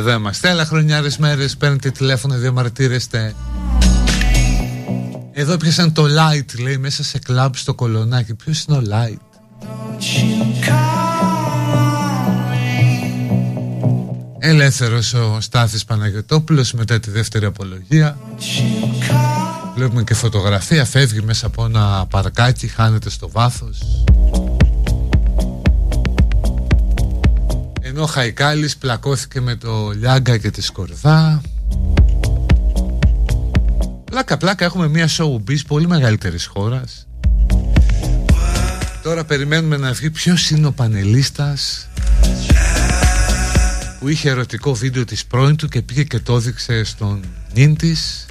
Εδώ 0.00 0.12
είμαστε. 0.12 0.48
Έλα 0.48 0.64
χρονιάρες 0.64 1.16
μέρες, 1.18 1.56
παίρνετε 1.56 1.90
τηλέφωνο, 1.90 2.34
διαμαρτύρεστε. 2.34 3.34
Εδώ 5.32 5.56
πιάσαν 5.56 5.92
το 5.92 6.04
light, 6.04 6.60
λέει, 6.60 6.76
μέσα 6.76 7.04
σε 7.04 7.18
κλαμπ 7.18 7.54
στο 7.54 7.74
κολονάκι. 7.74 8.34
Ποιος 8.34 8.64
είναι 8.64 8.76
ο 8.76 8.82
light? 8.90 9.18
Ελεύθερος 14.38 15.14
ο 15.14 15.40
Στάθης 15.40 15.84
Παναγιωτόπουλος 15.84 16.72
μετά 16.72 17.00
τη 17.00 17.10
δεύτερη 17.10 17.44
απολογία. 17.44 18.18
Βλέπουμε 19.74 20.02
και 20.02 20.14
φωτογραφία, 20.14 20.84
φεύγει 20.84 21.22
μέσα 21.22 21.46
από 21.46 21.64
ένα 21.64 22.06
παρκάκι, 22.10 22.66
χάνεται 22.66 23.10
στο 23.10 23.30
βάθος. 23.30 23.78
Ενώ 28.00 28.08
ο 28.08 28.12
Χαϊκάλης 28.12 28.76
πλακώθηκε 28.76 29.40
με 29.40 29.54
το 29.54 29.90
Λιάγκα 29.90 30.38
και 30.38 30.50
τη 30.50 30.62
Σκορδά. 30.62 31.40
Πλάκα 34.04 34.36
πλάκα 34.36 34.64
έχουμε 34.64 34.88
μια 34.88 35.08
showbiz 35.08 35.58
πολύ 35.66 35.86
μεγαλύτερης 35.86 36.46
χώρας. 36.46 37.06
Τώρα 39.02 39.24
περιμένουμε 39.24 39.76
να 39.76 39.92
βγει 39.92 40.10
ποιος 40.10 40.50
είναι 40.50 40.66
ο 40.66 40.72
πανελίστας 40.72 41.88
που 43.98 44.08
είχε 44.08 44.28
ερωτικό 44.28 44.74
βίντεο 44.74 45.04
της 45.04 45.26
πρώην 45.26 45.56
του 45.56 45.68
και 45.68 45.82
πήγε 45.82 46.02
και 46.02 46.18
το 46.18 46.36
έδειξε 46.36 46.84
στον 46.84 47.24
νυν 47.54 47.76
της. 47.76 48.26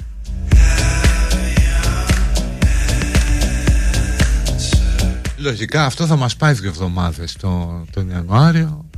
Λογικά 5.36 5.84
αυτό 5.84 6.06
θα 6.06 6.16
μας 6.16 6.36
πάει 6.36 6.52
δύο 6.52 6.68
εβδομάδες 6.68 7.36
το, 7.40 7.84
τον 7.92 8.10
Ιανουάριο 8.10 8.89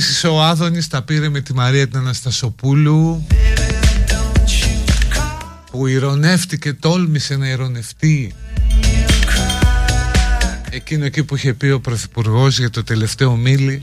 Επίσης 0.00 0.24
ο 0.24 0.42
Άδωνης 0.42 0.88
τα 0.88 1.02
πήρε 1.02 1.28
με 1.28 1.40
τη 1.40 1.54
Μαρία 1.54 1.88
την 1.88 1.98
Αναστασοπούλου 1.98 3.26
που 5.70 5.86
ηρωνεύτηκε, 5.86 6.72
τόλμησε 6.72 7.36
να 7.36 7.48
ηρωνευτεί. 7.48 8.34
Εκείνο 10.70 11.04
εκεί 11.04 11.24
που 11.24 11.36
είχε 11.36 11.54
πει 11.54 11.66
ο 11.66 11.80
Πρωθυπουργός 11.80 12.58
για 12.58 12.70
το 12.70 12.84
τελευταίο 12.84 13.36
μίλι 13.36 13.82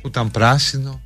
που 0.00 0.08
ήταν 0.08 0.30
πράσινο 0.30 1.00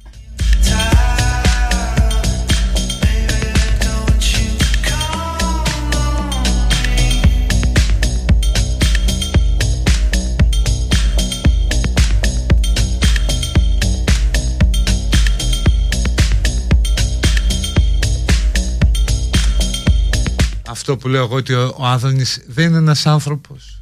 αυτό 20.91 21.01
που 21.01 21.09
λέω 21.09 21.23
εγώ 21.25 21.35
ότι 21.35 21.55
ο 21.55 21.77
Άδωνης 21.81 22.43
δεν 22.47 22.69
είναι 22.69 22.77
ένας 22.77 23.07
άνθρωπος. 23.07 23.79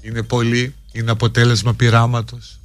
Είναι 0.00 0.22
πολύ 0.22 0.74
είναι 0.92 1.10
αποτέλεσμα 1.10 1.74
πειράματος 1.74 2.58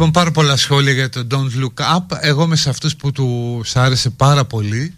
Λοιπόν, 0.00 0.14
πάρα 0.14 0.30
πολλά 0.30 0.56
σχόλια 0.56 0.92
για 0.92 1.08
το 1.08 1.26
Don't 1.30 1.62
Look 1.62 1.96
Up. 1.96 2.16
Εγώ 2.20 2.42
είμαι 2.42 2.56
σε 2.56 2.70
αυτούς 2.70 2.96
που 2.96 3.12
του 3.12 3.60
άρεσε 3.74 4.10
πάρα 4.10 4.44
πολύ. 4.44 4.94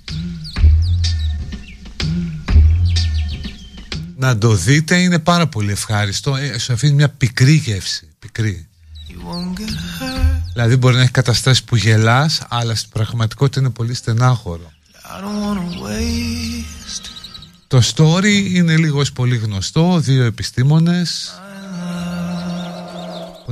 Να 4.17 4.39
το 4.39 4.55
δείτε, 4.55 4.97
είναι 4.97 5.19
πάρα 5.19 5.47
πολύ 5.47 5.71
ευχάριστο. 5.71 6.37
Ε, 6.37 6.59
σου 6.59 6.73
αφήνει 6.73 6.93
μια 6.93 7.09
πικρή 7.09 7.53
γεύση. 7.53 8.09
Πικρή. 8.19 8.67
Δηλαδή 10.53 10.77
μπορεί 10.77 10.95
να 10.95 11.03
έχει 11.03 11.11
καταστάσεις 11.11 11.63
που 11.63 11.77
γελάς, 11.77 12.43
αλλά 12.49 12.75
στην 12.75 12.91
πραγματικότητα 12.91 13.61
είναι 13.61 13.71
πολύ 13.71 13.95
στενάχωρο. 13.95 14.73
Το 17.67 17.83
story 17.95 18.51
είναι 18.53 18.77
λίγο 18.77 19.03
πολύ 19.15 19.37
γνωστό, 19.37 19.99
δύο 20.01 20.25
επιστήμονες 20.25 21.33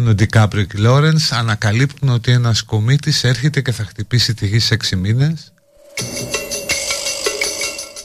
που 0.00 0.06
είναι 0.06 0.14
ο 0.14 0.18
Ντικάπριο 0.18 0.64
και 0.64 0.78
Λόρενς 0.78 1.32
ανακαλύπτουν 1.32 2.08
ότι 2.08 2.32
ένας 2.32 2.62
κομίτης 2.62 3.24
έρχεται 3.24 3.60
και 3.60 3.72
θα 3.72 3.84
χτυπήσει 3.84 4.34
τη 4.34 4.46
γη 4.46 4.58
σε 4.58 4.76
6 4.90 4.96
μήνες 4.96 5.52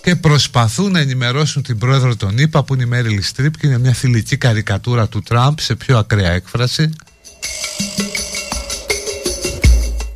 και 0.04 0.16
προσπαθούν 0.16 0.92
να 0.92 1.00
ενημερώσουν 1.00 1.64
την 1.64 1.78
πρόεδρο 1.78 2.16
των 2.16 2.38
ΗΠΑ 2.38 2.64
που 2.64 2.74
είναι 2.74 2.84
η 2.84 2.86
Μέριλι 2.86 3.22
Στριπ 3.22 3.58
και 3.58 3.68
είναι 3.68 3.78
μια 3.78 3.94
θηλυκή 3.94 4.38
καρικατούρα 4.38 5.08
του 5.08 5.22
Τραμπ 5.22 5.58
σε 5.60 5.76
πιο 5.76 5.98
ακραία 5.98 6.32
έκφραση 6.32 6.90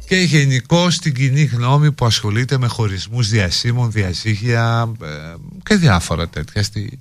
και 0.08 0.15
γενικώ 0.15 0.88
την 1.02 1.13
κοινή 1.13 1.44
γνώμη 1.44 1.92
που 1.92 2.06
ασχολείται 2.06 2.58
με 2.58 2.68
χωρισμούς 2.68 3.30
διασύμων, 3.30 3.92
διαζύγια 3.92 4.94
ε, 5.02 5.08
και 5.63 5.76
διάφορα 5.76 6.30
τέτοια 6.30 6.63
στη, 6.63 7.00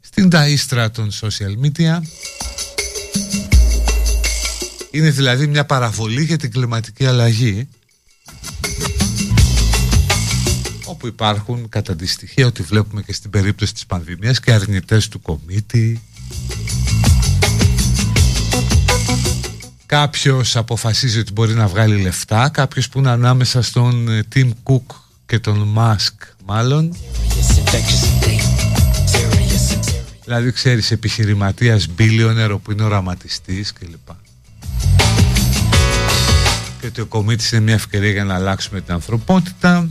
στην 0.00 0.28
ταΐστρα 0.32 0.90
των 0.92 1.10
social 1.10 1.66
media. 1.66 2.00
Είναι 4.94 5.10
δηλαδή 5.10 5.46
μια 5.46 5.64
παραβολή 5.64 6.24
για 6.24 6.36
την 6.36 6.50
κλιματική 6.50 7.06
αλλαγή 7.06 7.68
όπου 10.84 11.06
υπάρχουν 11.06 11.68
κατά 11.68 11.96
τη 11.96 12.06
στοιχεία 12.06 12.46
ότι 12.46 12.62
βλέπουμε 12.62 13.02
και 13.02 13.12
στην 13.12 13.30
περίπτωση 13.30 13.72
της 13.72 13.86
πανδημίας 13.86 14.40
και 14.40 14.52
αρνητές 14.52 15.08
του 15.08 15.20
κομίτη. 15.20 16.02
Κάποιος 19.86 20.56
αποφασίζει 20.56 21.18
ότι 21.18 21.32
μπορεί 21.32 21.54
να 21.54 21.66
βγάλει 21.66 22.02
λεφτά 22.02 22.48
κάποιος 22.48 22.88
που 22.88 22.98
είναι 22.98 23.10
ανάμεσα 23.10 23.62
στον 23.62 24.08
ε, 24.08 24.22
Tim 24.34 24.50
Cook 24.62 24.94
και 25.26 25.38
τον 25.38 25.74
Musk 25.76 26.26
μάλλον. 26.44 26.96
Δηλαδή 30.24 30.52
ξέρεις 30.52 30.90
επιχειρηματίας 30.90 31.88
billionaire 31.98 32.58
που 32.62 32.72
είναι 32.72 32.82
οραματιστής 32.82 33.72
κλπ 33.72 34.21
και 36.82 36.88
ότι 36.88 37.00
ο 37.00 37.06
κομίτης 37.06 37.52
είναι 37.52 37.60
μια 37.60 37.74
ευκαιρία 37.74 38.10
για 38.10 38.24
να 38.24 38.34
αλλάξουμε 38.34 38.80
την 38.80 38.94
ανθρωπότητα. 38.94 39.88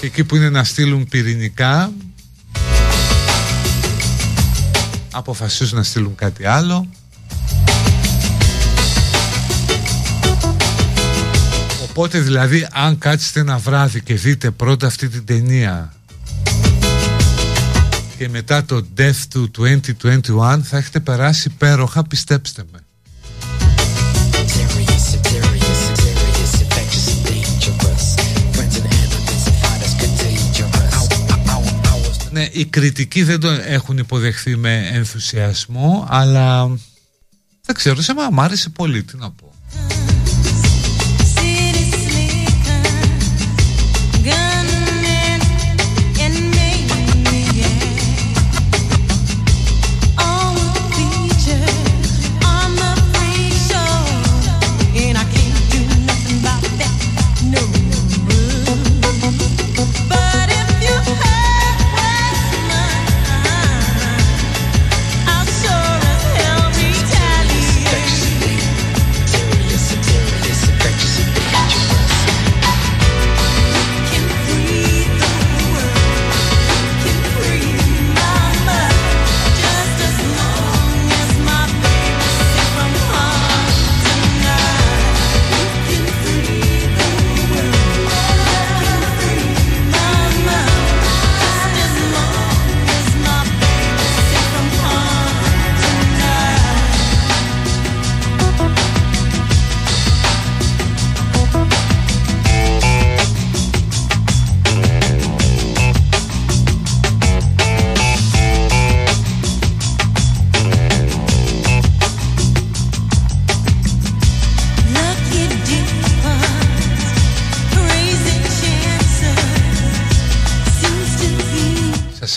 Και 0.00 0.06
εκεί 0.06 0.24
που 0.24 0.36
είναι 0.36 0.50
να 0.50 0.64
στείλουν 0.64 1.08
πυρηνικά 1.08 1.92
αποφασίζουν 5.10 5.76
να 5.76 5.82
στείλουν 5.82 6.14
κάτι 6.14 6.46
άλλο. 6.46 6.88
Οπότε 11.82 12.20
δηλαδή 12.20 12.66
αν 12.72 12.98
κάτσετε 12.98 13.40
ένα 13.40 13.58
βράδυ 13.58 14.02
και 14.02 14.14
δείτε 14.14 14.50
πρώτα 14.50 14.86
αυτή 14.86 15.08
την 15.08 15.24
ταινία 15.24 15.92
και 18.20 18.28
μετά 18.28 18.64
το 18.64 18.86
Death 18.96 19.24
του 19.30 19.50
2021 19.56 20.58
θα 20.62 20.76
έχετε 20.76 21.00
περάσει 21.00 21.48
υπέροχα 21.48 22.02
πιστέψτε 22.02 22.64
με. 22.72 22.78
Ναι, 32.30 32.48
οι 32.52 32.64
κριτικοί 32.64 33.22
δεν 33.22 33.40
το 33.40 33.48
έχουν 33.48 33.98
υποδεχθεί 33.98 34.56
με 34.56 34.88
ενθουσιασμό 34.92 36.06
αλλά 36.08 36.66
δεν 37.62 37.74
ξέρω, 37.74 38.02
σε 38.02 38.14
μ' 38.32 38.40
άρεσε 38.40 38.68
πολύ, 38.68 39.02
τι 39.02 39.16
να 39.16 39.30
πω 39.30 39.50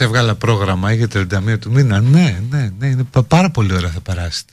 έβγαλα 0.04 0.36
πρόγραμμα 0.36 0.94
για 0.94 1.08
31 1.14 1.60
του 1.60 1.72
μήνα. 1.72 2.02
Ναι, 2.02 2.40
ναι, 2.50 2.70
ναι, 2.80 2.88
είναι 2.88 3.06
πάρα 3.28 3.50
πολύ 3.50 3.74
ωραία 3.74 3.90
θα 3.90 4.00
περάσει. 4.00 4.44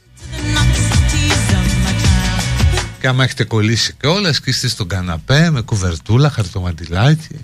Και 3.01 3.09
άμα 3.09 3.24
έχετε 3.24 3.44
κολλήσει 3.44 3.94
και 4.01 4.07
όλα, 4.07 4.32
σκίστε 4.32 4.68
στον 4.68 4.88
καναπέ 4.88 5.51
με 5.51 5.61
κουβερτούλα, 5.61 6.30
χαρτομαντιλάκι. 6.30 7.39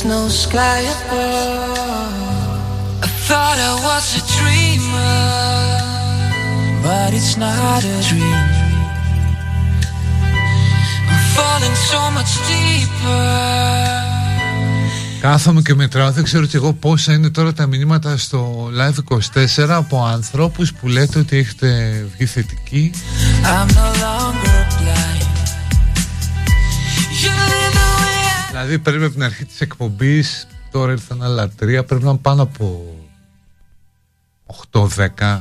There's 0.00 0.14
no 0.14 0.28
sky 0.28 0.80
above. 0.96 1.78
I 3.02 3.08
thought 3.26 3.58
I 3.70 3.74
was 3.86 4.06
a 4.20 4.22
dreamer, 4.36 5.16
but 6.82 7.12
it's 7.12 7.36
not 7.36 7.82
a 7.84 7.98
dream. 8.08 8.48
I'm 11.10 11.20
falling 11.36 11.76
so 11.90 12.00
much 12.16 12.32
deeper. 12.48 13.60
Κάθομαι 15.20 15.62
και 15.62 15.74
μετράω, 15.74 16.10
δεν 16.10 16.24
ξέρω 16.24 16.46
κι 16.46 16.56
εγώ 16.56 16.72
πόσα 16.72 17.12
είναι 17.12 17.30
τώρα 17.30 17.52
τα 17.52 17.66
μηνύματα 17.66 18.16
στο 18.16 18.70
Live 18.78 19.16
24 19.58 19.68
από 19.68 20.04
ανθρώπους 20.04 20.72
που 20.72 20.88
λέτε 20.88 21.18
ότι 21.18 21.36
έχετε 21.36 21.92
βγει 22.16 22.26
θετικοί. 22.26 22.90
Δηλαδή 28.62 28.78
πρέπει 28.78 29.04
από 29.04 29.12
την 29.12 29.22
αρχή 29.22 29.44
της 29.44 29.60
εκπομπής, 29.60 30.46
τώρα 30.70 30.92
ήρθαν 30.92 31.22
άλλα 31.22 31.48
τρία, 31.48 31.84
πρέπει 31.84 32.04
να 32.04 32.10
είναι 32.10 32.18
πάνω 32.22 32.42
από 32.42 32.94
8-10. 34.72 35.40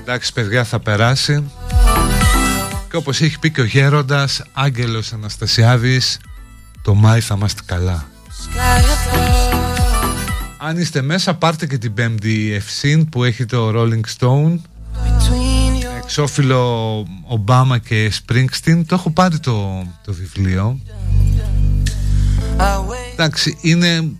Εντάξει 0.00 0.32
παιδιά 0.32 0.64
θα 0.64 0.80
περάσει. 0.80 1.50
Και 2.90 2.96
όπως 2.96 3.20
έχει 3.20 3.38
πει 3.38 3.50
και 3.50 3.60
ο 3.60 3.64
γέροντας 3.64 4.42
Άγγελος 4.52 5.12
Αναστασιάδης 5.12 6.18
Το 6.82 6.94
Μάη 6.94 7.20
θα 7.20 7.34
είμαστε 7.34 7.62
καλά 7.66 8.06
Αν 10.66 10.78
είστε 10.78 11.02
μέσα 11.02 11.34
πάρτε 11.34 11.66
και 11.66 11.78
την 11.78 11.94
πέμπτη 11.94 12.52
ευσύν 12.52 13.08
Που 13.08 13.24
έχει 13.24 13.44
το 13.44 13.72
Rolling 13.74 14.00
Stone. 14.18 14.56
Εξώφυλλο 16.02 17.06
Ομπάμα 17.26 17.78
και 17.78 18.12
Springsteen. 18.12 18.82
Το 18.86 18.94
έχω 18.94 19.10
πάρει 19.10 19.38
το, 19.38 19.86
το 20.04 20.12
βιβλίο. 20.12 20.80
Εντάξει 23.12 23.58
είναι 23.60 24.10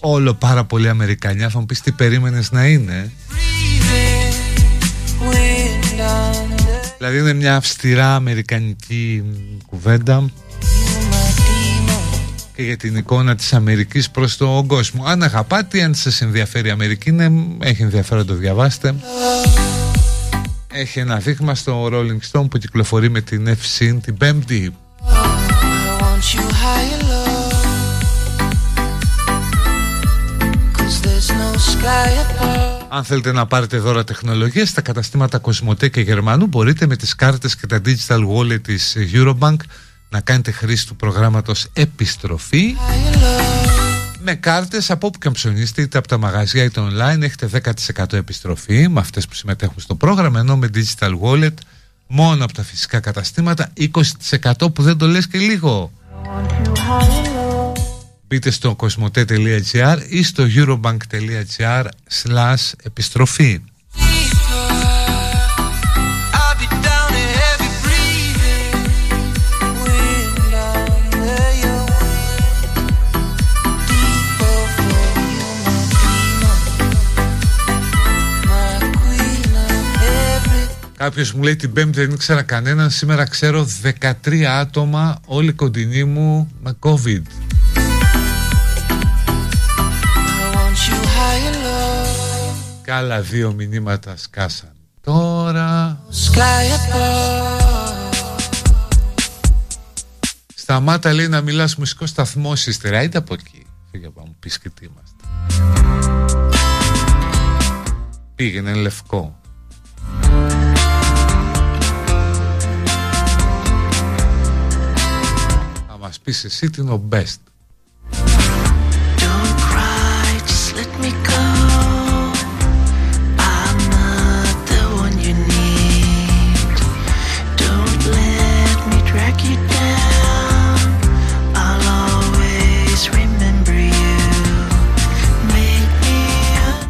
όλο 0.00 0.34
πάρα 0.34 0.64
πολύ 0.64 0.88
Αμερικανιά. 0.88 1.48
Θα 1.48 1.58
μου 1.58 1.66
πεις 1.66 1.80
τι 1.80 1.92
περίμενες 1.92 2.50
να 2.50 2.66
είναι. 2.66 3.12
Δηλαδή 6.98 7.18
είναι 7.18 7.32
μια 7.32 7.56
αυστηρά 7.56 8.14
αμερικανική 8.14 9.22
κουβέντα 9.66 10.30
και 12.54 12.62
για 12.62 12.76
την 12.76 12.96
εικόνα 12.96 13.34
της 13.34 13.52
Αμερικής 13.52 14.10
προς 14.10 14.36
τον 14.36 14.66
κόσμο. 14.66 15.04
Αν 15.04 15.22
αγαπάτε, 15.22 15.82
αν 15.82 15.94
σας 15.94 16.20
ενδιαφέρει 16.20 16.68
η 16.68 16.70
Αμερική, 16.70 17.08
είναι, 17.08 17.30
έχει 17.58 17.82
ενδιαφέρον 17.82 18.26
το 18.26 18.34
διαβάστε. 18.34 18.94
Έχει 20.72 20.98
ένα 20.98 21.16
δείγμα 21.16 21.54
στο 21.54 21.88
Rolling 21.92 22.18
Stone 22.30 22.50
που 22.50 22.58
κυκλοφορεί 22.58 23.10
με 23.10 23.20
την 23.20 23.48
FC 23.48 23.98
την 24.02 24.16
πέμπτη. 24.16 24.74
Αν 32.88 33.04
θέλετε 33.04 33.32
να 33.32 33.46
πάρετε 33.46 33.78
δώρα 33.78 34.04
τεχνολογίες 34.04 34.68
στα 34.68 34.80
καταστήματα 34.80 35.38
Κοσμοτέ 35.38 35.88
και 35.88 36.00
Γερμανού 36.00 36.46
μπορείτε 36.46 36.86
με 36.86 36.96
τις 36.96 37.14
κάρτες 37.14 37.56
και 37.56 37.66
τα 37.66 37.80
digital 37.84 38.20
wallet 38.28 38.62
της 38.62 38.96
Eurobank 39.12 39.56
να 40.12 40.20
κάνετε 40.20 40.50
χρήση 40.50 40.86
του 40.86 40.96
προγράμματος 40.96 41.66
επιστροφή 41.72 42.76
με 44.24 44.34
κάρτες 44.34 44.90
από 44.90 45.06
όπου 45.06 45.18
και 45.18 45.30
ψωνίστε 45.30 45.82
είτε 45.82 45.98
από 45.98 46.08
τα 46.08 46.18
μαγαζιά 46.18 46.64
είτε 46.64 46.80
online 46.80 47.22
έχετε 47.22 47.74
10% 47.96 48.12
επιστροφή 48.12 48.88
με 48.88 49.00
αυτές 49.00 49.28
που 49.28 49.34
συμμετέχουν 49.34 49.80
στο 49.80 49.94
πρόγραμμα 49.94 50.40
ενώ 50.40 50.56
με 50.56 50.70
digital 50.74 51.18
wallet 51.22 51.54
μόνο 52.06 52.44
από 52.44 52.52
τα 52.52 52.62
φυσικά 52.62 53.00
καταστήματα 53.00 53.72
20% 53.78 54.52
που 54.74 54.82
δεν 54.82 54.96
το 54.96 55.06
λες 55.06 55.26
και 55.26 55.38
λίγο 55.38 55.92
Μπείτε 58.28 58.50
στο 58.50 58.74
κοσμοτέ.gr 58.74 59.98
ή 60.08 60.22
στο 60.22 60.44
eurobank.gr 60.56 61.84
slash 62.22 62.72
επιστροφή. 62.82 63.60
Κάποιος 81.02 81.32
μου 81.32 81.42
λέει 81.42 81.56
την 81.56 81.72
πέμπτη 81.72 82.00
δεν 82.00 82.10
ήξερα 82.10 82.42
κανέναν. 82.42 82.90
Σήμερα 82.90 83.24
ξέρω 83.24 83.66
13 84.24 84.42
άτομα 84.42 85.20
Όλοι 85.26 85.52
κοντινοί 85.52 86.04
μου 86.04 86.50
με 86.62 86.76
COVID. 86.80 87.22
Και 92.84 92.92
άλλα 92.92 93.20
δύο 93.20 93.52
μηνύματα 93.52 94.16
σκάσαν. 94.16 94.72
Τώρα. 95.00 96.00
Σταμάτα 100.54 101.12
λέει 101.12 101.28
να 101.28 101.40
μιλάς. 101.40 101.76
Μουσικός 101.76 102.08
σταθμός 102.08 102.66
ύστερα. 102.66 103.02
Είτε 103.02 103.18
από 103.18 103.34
εκεί. 103.34 103.66
Φύγε 103.90 104.06
από 104.06 104.20
μου 104.20 104.36
πεις 104.40 104.58
και 104.58 104.68
τι 104.68 104.86
είμαστε. 104.86 105.26
Πήγαινε 108.34 108.74
λευκό 108.74 109.41
πεις 116.24 116.44
εσύ 116.44 116.70
την 116.70 116.88
ο 116.88 117.08
best. 117.10 117.36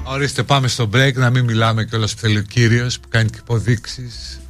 Ορίστε 0.05 0.43
πάμε 0.43 0.69
στο 0.69 0.89
break 0.95 1.13
να 1.15 1.31
μην 1.31 1.45
μιλάμε 1.45 1.85
και 1.85 1.97
όλος 1.97 2.15
που 2.15 2.21
θέλει 2.21 2.39
ο 2.39 2.43
κύριος 2.43 3.01
που 3.01 3.09
κάνει 3.09 3.31
και 3.31 3.39
υποδείξεις 3.41 4.42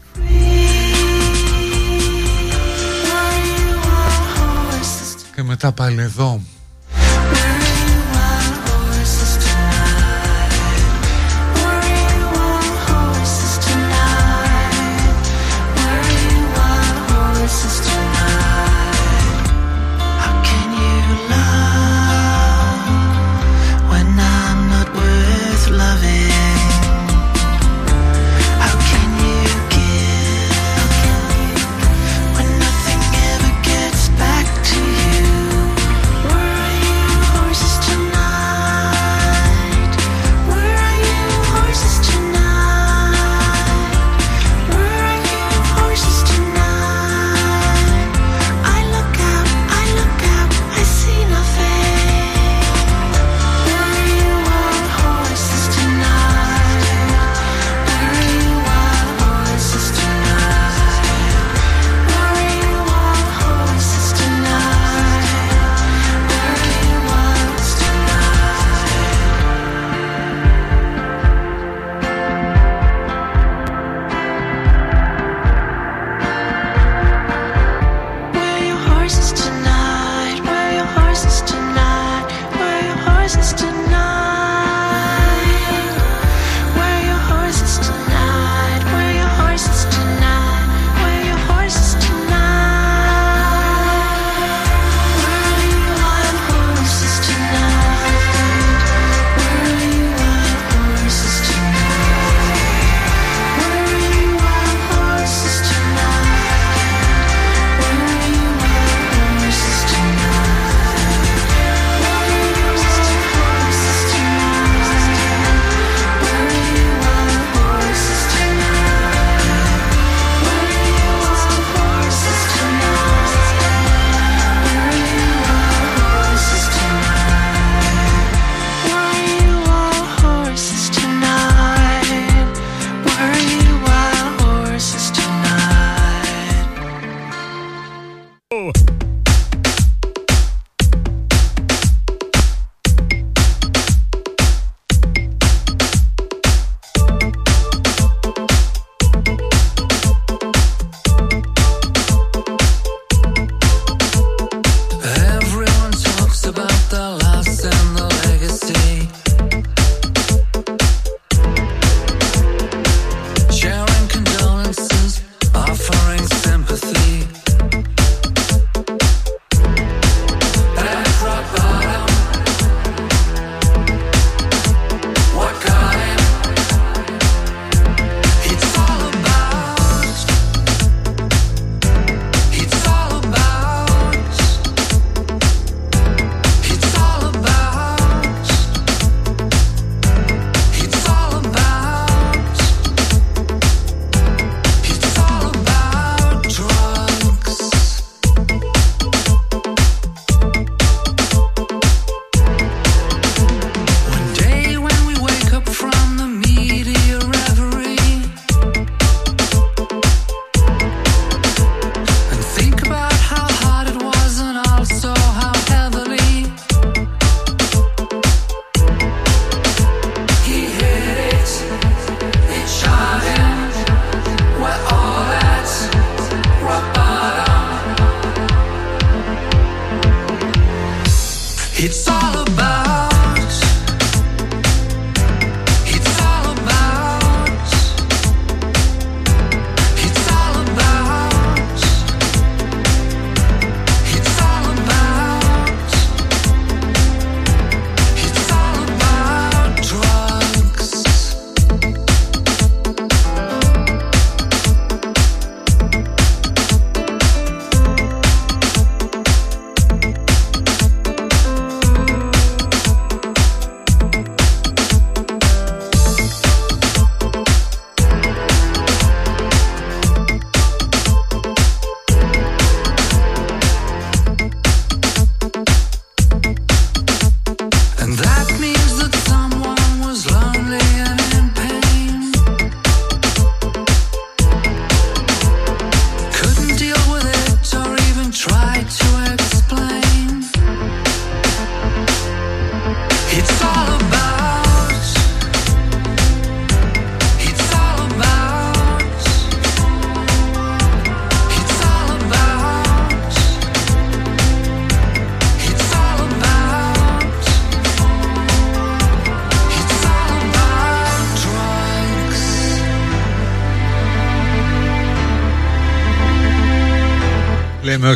μετά 5.53 5.73
πάλι 5.73 6.01
εδώ 6.01 6.41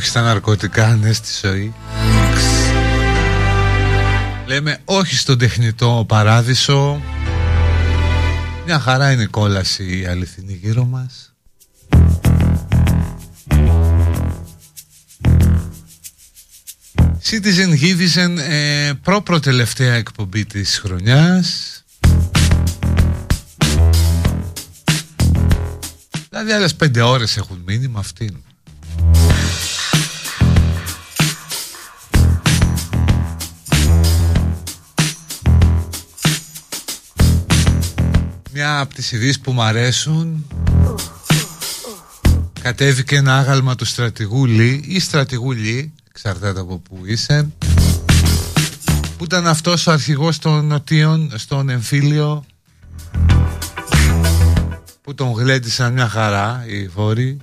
όχι 0.06 0.14
στα 0.14 0.24
ναρκωτικά, 0.24 0.96
ναι 0.96 1.12
στη 1.12 1.46
ζωή. 1.46 1.74
Λέμε 4.46 4.78
όχι 4.84 5.16
στον 5.16 5.38
τεχνητό 5.38 6.04
παράδεισο. 6.08 7.02
Μια 8.66 8.80
χαρά 8.80 9.12
είναι 9.12 9.22
η 9.22 9.26
κόλαση 9.26 9.98
η 9.98 10.06
αληθινή 10.06 10.52
γύρω 10.62 10.84
μας. 10.84 11.34
Citizen 17.30 17.78
Givizen, 17.80 18.38
ε, 18.48 18.92
προπροτελευταία 19.02 19.94
εκπομπή 19.94 20.44
της 20.44 20.78
χρονιάς. 20.78 21.84
Δηλαδή 26.28 26.52
άλλες 26.52 26.74
πέντε 26.74 27.02
ώρες 27.02 27.36
έχουν 27.36 27.62
μείνει 27.66 27.88
με 27.88 27.98
αυτήν. 27.98 28.45
Μια 38.76 38.84
από 38.84 38.94
τις 38.94 39.12
ειδήσεις 39.12 39.40
που 39.40 39.52
μου 39.52 39.62
αρέσουν. 39.62 40.46
Κατέβηκε 42.60 43.16
ένα 43.16 43.38
άγαλμα 43.38 43.74
του 43.74 43.84
στρατηγού 43.84 44.46
Λί 44.46 44.84
ή 44.86 45.00
στρατηγού 45.00 45.52
Λί 45.52 45.92
Εξαρτάται 46.08 46.60
από 46.60 46.78
που 46.78 47.00
είσαι 47.04 47.48
Που 49.16 49.24
ήταν 49.24 49.46
αυτός 49.46 49.86
ο 49.86 49.92
αρχηγός 49.92 50.38
των 50.38 50.66
νοτίων 50.66 51.32
στον 51.34 51.68
εμφύλιο 51.68 52.44
Που 55.02 55.14
τον 55.14 55.32
γλέντισαν 55.32 55.92
μια 55.92 56.08
χαρά 56.08 56.64
οι 56.68 56.88
βόροι 56.88 57.38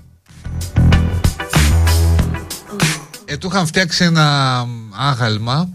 ε, 3.25 3.38
Του 3.38 3.47
είχαν 3.51 3.65
φτιάξει 3.67 4.03
ένα 4.03 4.67
άγαλμα 4.91 5.69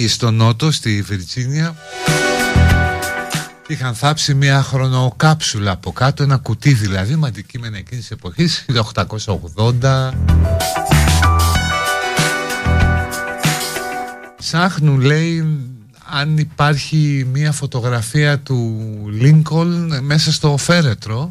εκεί 0.00 0.08
στο 0.08 0.30
νότο 0.30 0.70
στη 0.70 1.02
Βιρτζίνια. 1.02 1.76
Είχαν 3.66 3.94
θάψει 3.94 4.34
μια 4.34 4.62
χρονοκάψουλα 4.62 5.70
από 5.70 5.92
κάτω 5.92 6.22
ένα 6.22 6.36
κουτί 6.36 6.72
δηλαδή 6.72 7.16
με 7.16 7.26
αντικείμενα 7.26 7.76
εκείνης 7.76 8.06
της 8.06 8.10
εποχής 8.10 8.64
1880 9.82 10.10
Ψάχνουν 14.36 15.00
λέει 15.00 15.58
αν 16.10 16.38
υπάρχει 16.38 17.26
μια 17.32 17.52
φωτογραφία 17.52 18.38
του 18.38 18.82
Λίνκολν 19.10 20.04
μέσα 20.04 20.32
στο 20.32 20.56
φέρετρο 20.56 21.30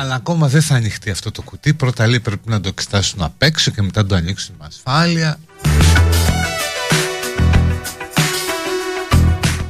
Αλλά 0.00 0.14
ακόμα 0.14 0.48
δεν 0.48 0.62
θα 0.62 0.74
ανοιχτεί 0.74 1.10
αυτό 1.10 1.30
το 1.30 1.42
κουτί. 1.42 1.74
Πρώτα 1.74 2.06
λέει 2.06 2.20
πρέπει 2.20 2.48
να 2.48 2.60
το 2.60 2.68
εξετάσουν 2.68 3.22
απ' 3.22 3.42
έξω 3.42 3.70
και 3.70 3.82
μετά 3.82 4.06
το 4.06 4.14
ανοίξουν 4.14 4.54
με 4.58 4.66
ασφάλεια. 4.66 5.38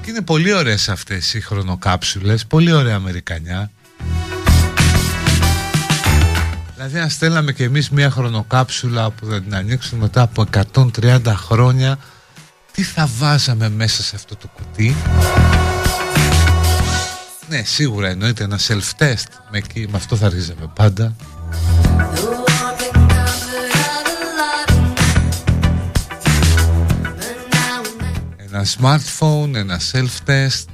Και 0.02 0.10
είναι 0.10 0.20
πολύ 0.20 0.52
ωραίες 0.52 0.88
αυτές 0.88 1.34
οι 1.34 1.40
χρονοκάψουλες, 1.40 2.46
πολύ 2.46 2.72
ωραία 2.72 2.94
Αμερικανιά. 2.94 3.70
Δηλαδή 6.74 6.98
αν 6.98 7.10
στέλναμε 7.10 7.52
και 7.52 7.64
εμείς 7.64 7.90
μια 7.90 8.10
χρονοκάψουλα 8.10 9.10
που 9.10 9.26
θα 9.26 9.40
την 9.42 9.54
ανοίξουν 9.54 9.98
μετά 9.98 10.22
από 10.22 10.46
130 11.02 11.20
χρόνια, 11.26 11.98
τι 12.72 12.82
θα 12.82 13.08
βάζαμε 13.18 13.68
μέσα 13.68 14.02
σε 14.02 14.16
αυτό 14.16 14.36
το 14.36 14.48
κουτί; 14.48 14.96
Ναι, 17.50 17.62
σίγουρα 17.64 18.08
εννοείται 18.08 18.44
ένα 18.44 18.58
self-test. 18.58 19.26
Με, 19.50 19.62
με 19.74 19.96
αυτό 19.96 20.16
θα 20.16 20.26
αρχίζαμε 20.26 20.70
πάντα. 20.74 21.14
Ένα 28.36 28.64
smartphone, 28.64 29.54
ένα 29.54 29.80
self-test. 29.92 30.64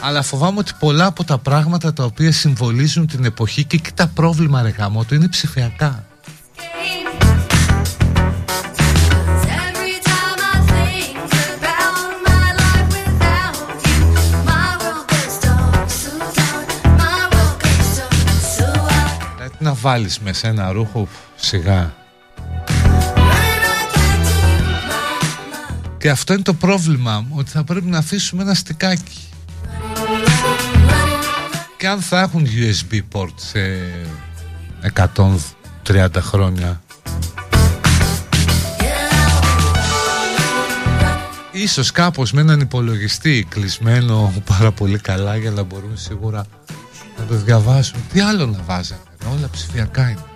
Αλλά 0.00 0.22
φοβάμαι 0.22 0.58
ότι 0.58 0.72
πολλά 0.78 1.06
από 1.06 1.24
τα 1.24 1.38
πράγματα 1.38 1.92
τα 1.92 2.04
οποία 2.04 2.32
συμβολίζουν 2.32 3.06
την 3.06 3.24
εποχή 3.24 3.64
και, 3.64 3.76
και 3.76 3.90
τα 3.94 4.06
πρόβλημα 4.06 4.62
ρε 4.62 4.74
είναι 5.10 5.28
ψηφιακά. 5.28 6.11
Βάλεις 19.82 20.18
μέσα 20.18 20.48
ένα 20.48 20.72
ρούχο 20.72 21.08
σιγά 21.36 21.94
και 25.98 26.10
αυτό 26.10 26.32
είναι 26.32 26.42
το 26.42 26.54
πρόβλημα 26.54 27.26
ότι 27.30 27.50
θα 27.50 27.64
πρέπει 27.64 27.86
να 27.86 27.98
αφήσουμε 27.98 28.42
ένα 28.42 28.54
στικάκι 28.54 29.28
και 31.78 31.88
αν 31.88 32.00
θα 32.00 32.20
έχουν 32.20 32.46
USB 32.46 33.00
port 33.12 33.34
σε 33.36 33.60
130 35.84 36.08
χρόνια 36.18 36.80
Ίσως 41.52 41.90
κάπως 41.90 42.32
με 42.32 42.40
έναν 42.40 42.60
υπολογιστή 42.60 43.46
κλεισμένο 43.48 44.32
πάρα 44.44 44.72
πολύ 44.72 44.98
καλά 44.98 45.36
για 45.36 45.50
να 45.50 45.62
μπορούν 45.62 45.96
σίγουρα 45.96 46.46
να 47.18 47.24
το 47.24 47.34
διαβάσουν. 47.34 48.00
Τι 48.12 48.20
άλλο 48.20 48.46
να 48.46 48.62
βάζανε; 48.66 49.00
Όλα 49.30 49.48
ψηφιακά 49.50 50.10
είναι. 50.10 50.31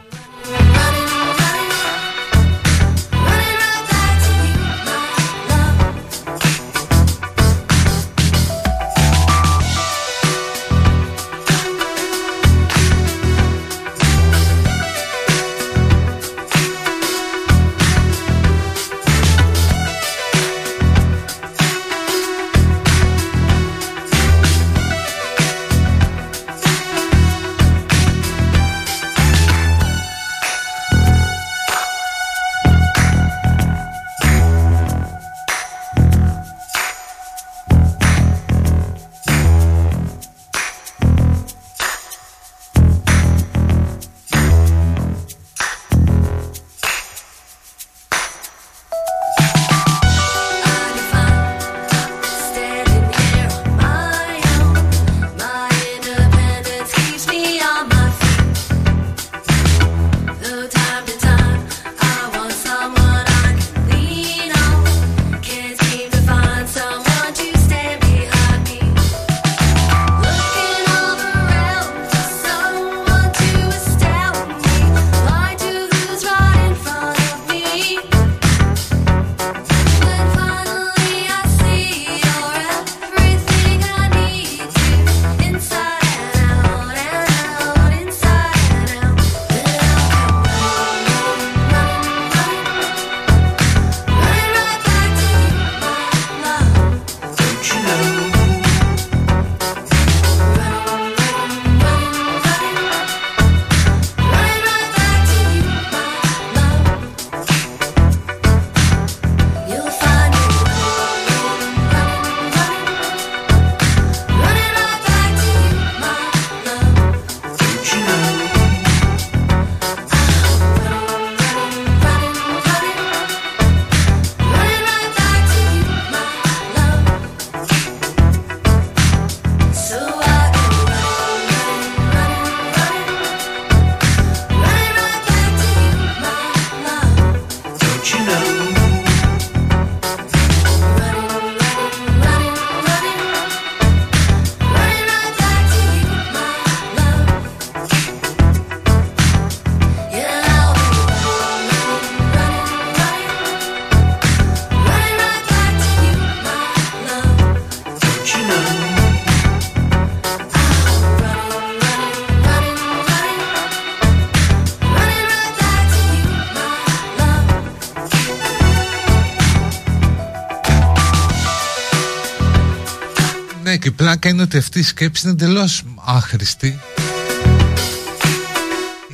Πλάκα 173.96 174.28
είναι 174.28 174.42
ότι 174.42 174.56
αυτή 174.56 174.78
η 174.78 174.82
σκέψη 174.82 175.22
είναι 175.28 175.32
εντελώς 175.32 175.82
άχρηστη. 176.04 176.78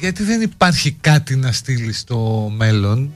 Γιατί 0.00 0.22
δεν 0.22 0.40
υπάρχει 0.40 0.96
κάτι 1.00 1.36
να 1.36 1.52
στείλει 1.52 1.92
στο 1.92 2.50
μέλλον 2.56 3.14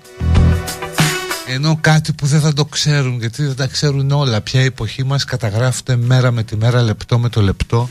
ενώ 1.48 1.78
κάτι 1.80 2.12
που 2.12 2.26
δεν 2.26 2.40
θα 2.40 2.52
το 2.52 2.64
ξέρουν 2.64 3.18
γιατί 3.18 3.42
δεν 3.42 3.56
τα 3.56 3.66
ξέρουν 3.66 4.10
όλα. 4.10 4.40
Ποια 4.40 4.60
η 4.60 4.64
εποχή 4.64 5.04
μας 5.04 5.24
καταγράφεται 5.24 5.96
μέρα 5.96 6.30
με 6.30 6.42
τη 6.42 6.56
μέρα 6.56 6.82
λεπτό 6.82 7.18
με 7.18 7.28
το 7.28 7.40
λεπτό 7.40 7.88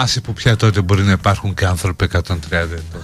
Άσε 0.00 0.20
που 0.20 0.32
πια 0.32 0.56
τότε 0.56 0.80
μπορεί 0.80 1.02
να 1.02 1.12
υπάρχουν 1.12 1.54
και 1.54 1.66
άνθρωποι 1.66 2.08
130 2.12 2.28
ετών. 2.50 3.02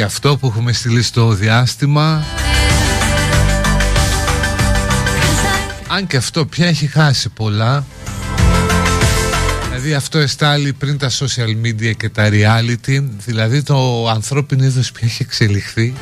Και 0.00 0.06
αυτό 0.06 0.36
που 0.36 0.46
έχουμε 0.46 0.72
στείλει 0.72 1.02
στο 1.02 1.32
διάστημα. 1.32 2.24
Αν 5.88 6.06
και 6.06 6.16
αυτό 6.16 6.46
πια 6.46 6.66
έχει 6.66 6.86
χάσει 6.86 7.28
πολλά. 7.28 7.84
Δηλαδή 9.68 9.94
αυτό 9.94 10.18
εστάλει 10.18 10.72
πριν 10.72 10.98
τα 10.98 11.10
social 11.10 11.66
media 11.66 11.96
και 11.96 12.08
τα 12.08 12.28
reality. 12.30 13.04
Δηλαδή 13.24 13.62
το 13.62 14.08
ανθρώπινο 14.08 14.64
είδος 14.64 14.92
πια 14.92 15.08
έχει 15.08 15.22
εξελιχθεί. 15.22 15.94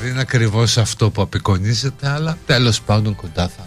Δεν 0.00 0.10
είναι 0.10 0.20
ακριβώς 0.20 0.78
αυτό 0.78 1.10
που 1.10 1.22
απεικονίζεται 1.22 2.08
Αλλά 2.08 2.38
τέλος 2.46 2.80
πάντων 2.80 3.14
κοντά 3.14 3.50
θα. 3.56 3.66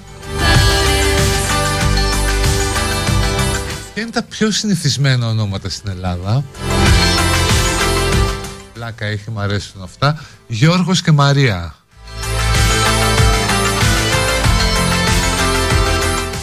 Ποια 3.93 4.03
είναι 4.03 4.11
τα 4.11 4.23
πιο 4.23 4.51
συνηθισμένα 4.51 5.27
ονόματα 5.27 5.69
στην 5.69 5.89
Ελλάδα 5.89 6.43
πλάκα 8.87 9.05
έχει, 9.05 9.31
μου 9.31 9.39
αρέσουν 9.39 9.81
αυτά. 9.83 10.23
Γιώργος 10.47 11.01
και 11.01 11.11
Μαρία. 11.11 11.75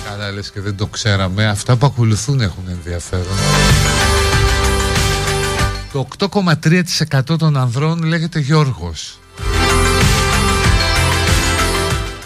Καλά 0.08 0.32
λες 0.32 0.50
και 0.50 0.60
δεν 0.60 0.76
το 0.76 0.86
ξέραμε. 0.86 1.46
Αυτά 1.46 1.76
που 1.76 1.86
ακολουθούν 1.86 2.40
έχουν 2.40 2.64
ενδιαφέρον. 2.68 3.36
Το 5.92 6.08
8,3% 6.18 7.38
των 7.38 7.56
ανδρών 7.56 8.02
λέγεται 8.02 8.38
Γιώργος 8.38 9.18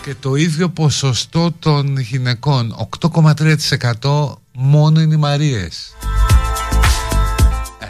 και 0.02 0.14
το 0.20 0.34
ίδιο 0.34 0.68
ποσοστό 0.68 1.52
των 1.58 1.98
γυναικών 1.98 2.88
8,3% 3.00 4.32
μόνο 4.52 5.00
είναι 5.00 5.14
οι 5.14 5.18
Μαρίες 5.18 5.96
ε, 5.97 5.97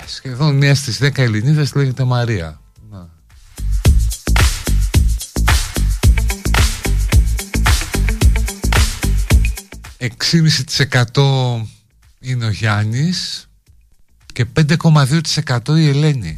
σχεδόν 0.09 0.56
μία 0.56 0.74
στις 0.74 0.98
10 1.02 1.18
Ελληνίδες 1.18 1.74
λέγεται 1.74 2.04
Μαρία 2.04 2.61
6,5% 9.98 11.62
είναι 12.20 12.46
ο 12.46 12.50
Γιάννης 12.50 13.48
και 14.32 14.46
5,2% 14.56 15.78
η 15.78 15.88
Ελένη. 15.88 16.34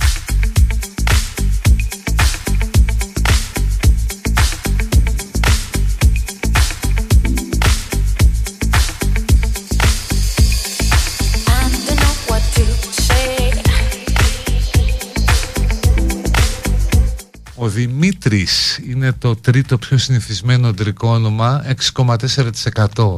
Ο 17.62 17.68
Δημήτρης 17.68 18.80
είναι 18.86 19.12
το 19.12 19.36
τρίτο 19.36 19.78
πιο 19.78 19.98
συνηθισμένο 19.98 20.68
αντρικό 20.68 21.08
όνομα, 21.08 21.64
6,4%. 21.94 23.16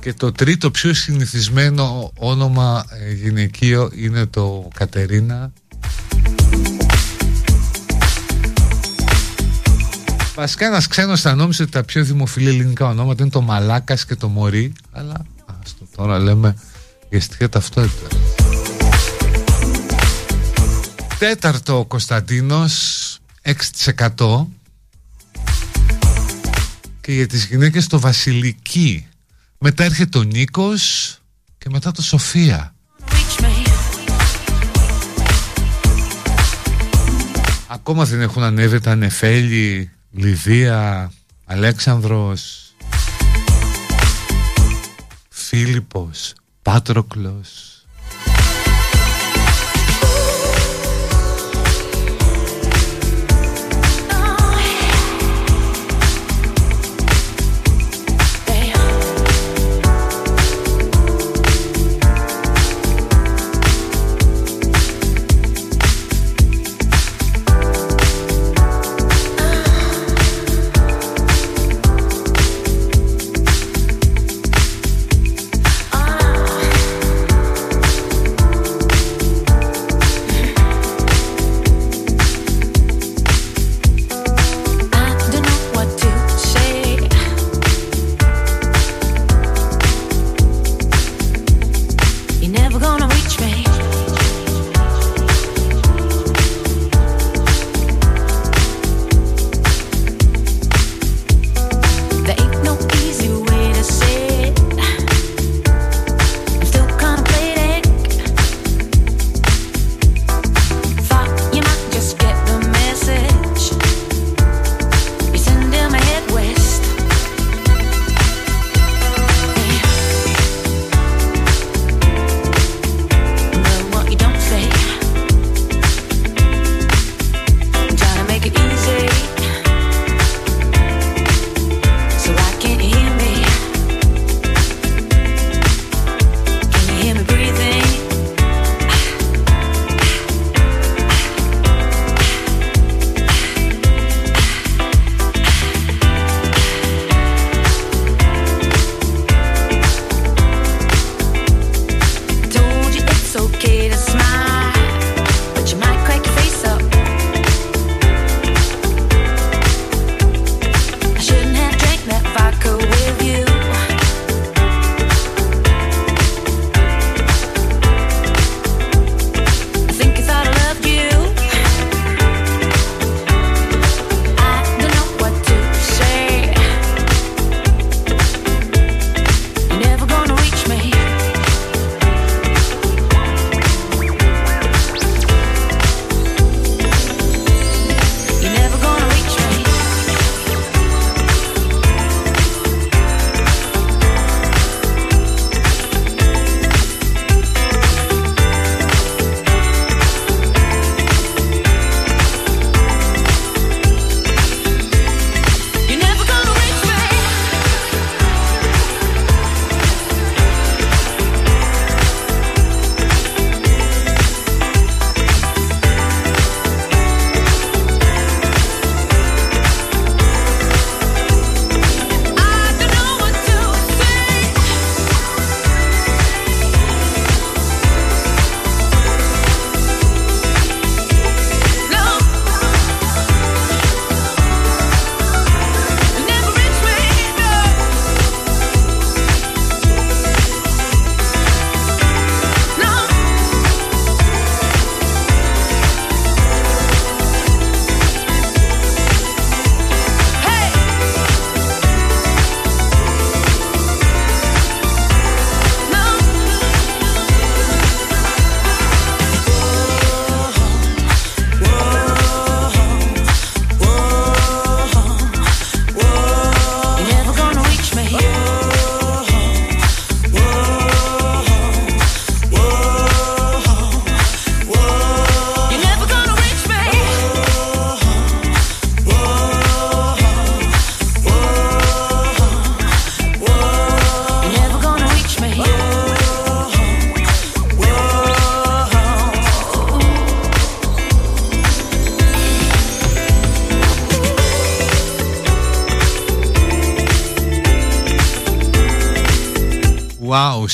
Και 0.00 0.12
το 0.14 0.32
τρίτο 0.32 0.70
πιο 0.70 0.94
συνηθισμένο 0.94 2.12
όνομα 2.16 2.84
ε, 2.90 3.12
γυναικείο 3.12 3.90
είναι 3.94 4.26
το 4.26 4.68
Κατερίνα. 4.74 5.52
Βασικά 10.34 10.66
ένας 10.66 10.86
ξένος 10.86 11.20
θα 11.20 11.34
νόμιζε 11.34 11.62
ότι 11.62 11.72
τα 11.72 11.84
πιο 11.84 12.04
δημοφιλή 12.04 12.48
ελληνικά 12.48 12.86
ονόματα 12.86 13.22
είναι 13.22 13.32
το 13.32 13.40
Μαλάκας 13.40 14.04
και 14.04 14.14
το 14.14 14.28
Μωρή 14.28 14.72
Αλλά 14.92 15.26
άστο 15.62 15.86
τώρα 15.96 16.18
λέμε 16.18 16.56
για 17.10 17.20
στοιχεία 17.20 17.48
ταυτότητα 17.48 18.08
Τέταρτο 21.20 21.78
ο 21.78 21.84
Κωνσταντίνος 21.84 23.18
6% 24.16 24.46
και 27.00 27.12
για 27.12 27.26
τις 27.26 27.44
γυναίκες 27.44 27.86
το 27.86 28.00
Βασιλική. 28.00 29.06
Μετά 29.58 29.84
έρχεται 29.84 30.18
ο 30.18 30.22
Νίκος 30.22 31.16
και 31.58 31.68
μετά 31.70 31.92
το 31.92 32.02
Σοφία. 32.02 32.74
Ακόμα 37.66 38.04
δεν 38.04 38.20
έχουν 38.20 38.42
ανέβει 38.42 38.80
τα 38.80 38.94
Νεφέλη, 38.94 39.90
Λιδία, 40.10 41.12
Αλέξανδρος, 41.44 42.72
Φίλιππος, 45.28 46.32
Πάτροκλος 46.62 47.69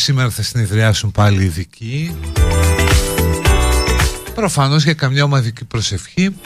σήμερα 0.06 0.30
θα 0.30 0.42
συνεδριάσουν 0.42 1.10
πάλι 1.12 1.44
ειδικοί. 1.44 2.16
Προφανώς 4.34 4.84
για 4.84 4.94
καμιά 4.94 5.24
ομαδική 5.24 5.64
προσευχή. 5.64 6.36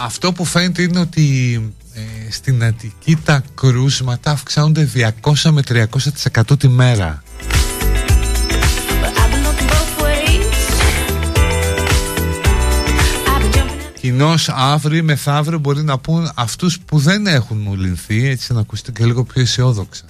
Αυτό 0.00 0.32
που 0.32 0.44
φαίνεται 0.44 0.82
είναι 0.82 1.00
ότι 1.00 1.60
ε, 1.94 2.30
στην 2.30 2.64
Αττική 2.64 3.16
τα 3.24 3.42
κρούσματα 3.54 4.30
αυξάνονται 4.30 4.88
200 5.22 5.50
με 5.50 5.62
300% 5.68 6.58
τη 6.58 6.68
μέρα. 6.68 7.22
Κοινώς 14.00 14.48
αύριο 14.48 15.02
μεθαύριο 15.02 15.58
μπορεί 15.58 15.82
να 15.82 15.98
πούν 15.98 16.30
αυτούς 16.34 16.80
που 16.80 16.98
δεν 16.98 17.26
έχουν 17.26 17.56
μολυνθεί 17.56 18.28
έτσι 18.28 18.52
να 18.52 18.60
ακουστεί 18.60 18.92
και 18.92 19.04
λίγο 19.04 19.24
πιο 19.24 19.42
αισιόδοξα. 19.42 20.04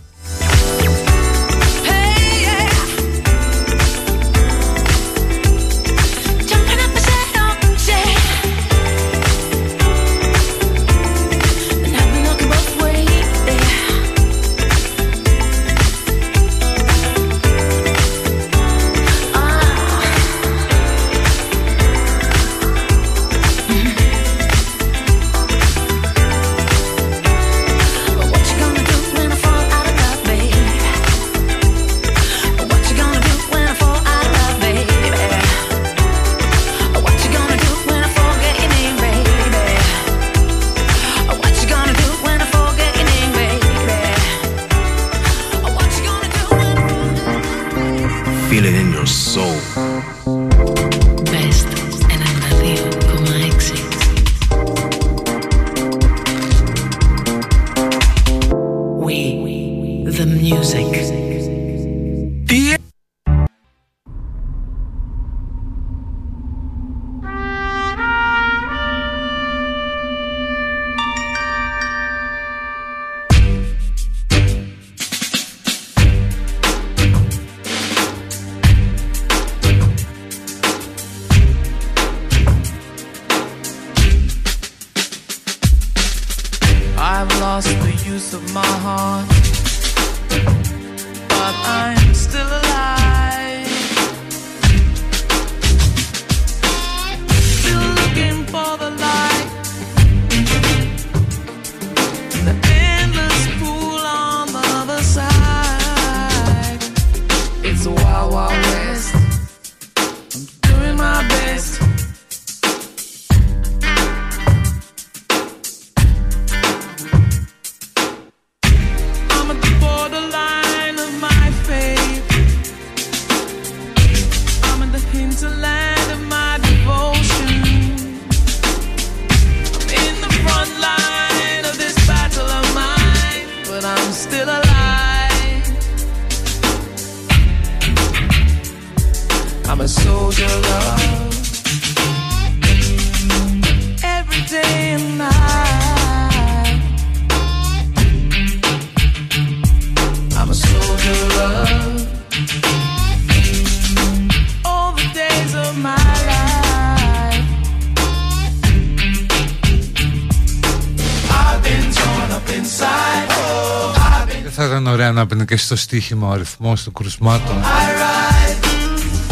Και 165.61 165.67
στο 165.67 165.77
στοίχημα 165.77 166.29
ο 166.29 166.31
αριθμός 166.31 166.85
των 166.85 166.93
κρουσμάτων. 166.93 167.57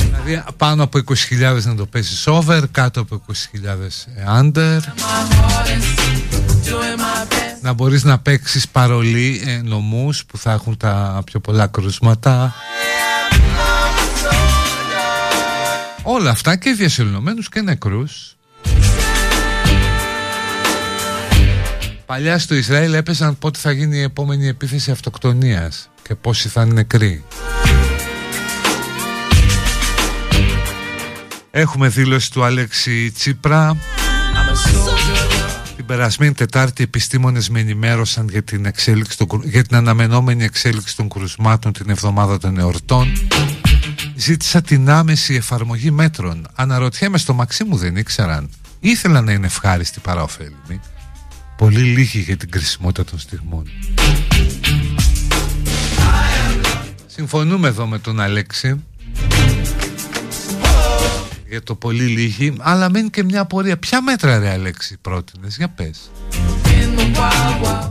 Δηλαδή 0.02 0.42
πάνω 0.56 0.82
από 0.82 0.98
20.000 1.06 1.62
να 1.62 1.74
το 1.74 1.86
πέσεις 1.86 2.26
over, 2.26 2.62
κάτω 2.70 3.00
από 3.00 3.22
20.000 4.28 4.42
under. 4.42 4.78
Να 7.62 7.72
μπορείς 7.72 8.04
να 8.04 8.18
παίξεις 8.18 8.68
παρολί 8.68 9.42
ε, 9.46 9.60
νομούς 9.62 10.24
που 10.24 10.38
θα 10.38 10.52
έχουν 10.52 10.76
τα 10.76 11.22
πιο 11.24 11.40
πολλά 11.40 11.66
κρούσματα. 11.66 12.54
Όλα 16.02 16.30
αυτά 16.30 16.56
και 16.56 16.72
διασυλλομένους 16.72 17.48
και 17.48 17.60
νεκρούς. 17.60 18.36
Παλιά 22.06 22.38
στο 22.38 22.54
Ισραήλ 22.54 22.94
έπαιζαν 22.94 23.38
πότε 23.38 23.58
θα 23.58 23.70
γίνει 23.70 23.96
η 23.96 24.02
επόμενη 24.02 24.48
επίθεση 24.48 24.90
αυτοκτονίας 24.90 25.88
και 26.08 26.14
πόσοι 26.14 26.48
θα 26.48 26.62
είναι 26.62 26.72
νεκροί. 26.72 27.24
Έχουμε 31.50 31.88
δήλωση 31.88 32.32
του 32.32 32.44
Αλέξη 32.44 33.10
Τσίπρα. 33.10 33.76
Την 35.76 35.86
περασμένη 35.86 36.32
Τετάρτη 36.32 36.82
επιστήμονες 36.82 37.48
με 37.48 37.60
ενημέρωσαν 37.60 38.28
για 38.28 38.42
την, 38.42 38.66
εξέλιξη 38.66 39.26
για 39.44 39.64
την 39.64 39.76
αναμενόμενη 39.76 40.44
εξέλιξη 40.44 40.96
των 40.96 41.08
κρουσμάτων 41.08 41.72
την 41.72 41.90
εβδομάδα 41.90 42.38
των 42.38 42.58
εορτών. 42.58 43.12
Ζήτησα 44.16 44.62
την 44.62 44.90
άμεση 44.90 45.34
εφαρμογή 45.34 45.90
μέτρων. 45.90 46.46
Αναρωτιέμαι 46.54 47.18
στο 47.18 47.34
μαξί 47.34 47.64
μου 47.64 47.76
δεν 47.76 47.96
ήξεραν. 47.96 48.50
Ήθελα 48.80 49.20
να 49.20 49.32
είναι 49.32 49.46
ευχάριστη 49.46 50.00
παρά 50.00 50.22
ωφέλιμη. 50.22 50.80
Πολύ 51.56 51.80
λίγοι 51.80 52.18
για 52.18 52.36
την 52.36 52.50
κρισιμότητα 52.50 53.04
των 53.10 53.18
στιγμών. 53.18 53.64
Συμφωνούμε 57.18 57.68
εδώ 57.68 57.86
με 57.86 57.98
τον 57.98 58.20
Αλέξη. 58.20 58.84
Για 61.48 61.62
το 61.62 61.74
πολύ 61.74 62.04
λίγοι 62.04 62.56
αλλά 62.58 62.90
μένει 62.90 63.10
και 63.10 63.22
μια 63.22 63.40
απορία. 63.40 63.78
Ποια 63.78 64.02
μέτρα 64.02 64.38
ρε 64.38 64.50
Αλέξη 64.50 64.96
πρότεινες; 65.00 65.56
Για 65.56 65.68
πες. 65.68 66.10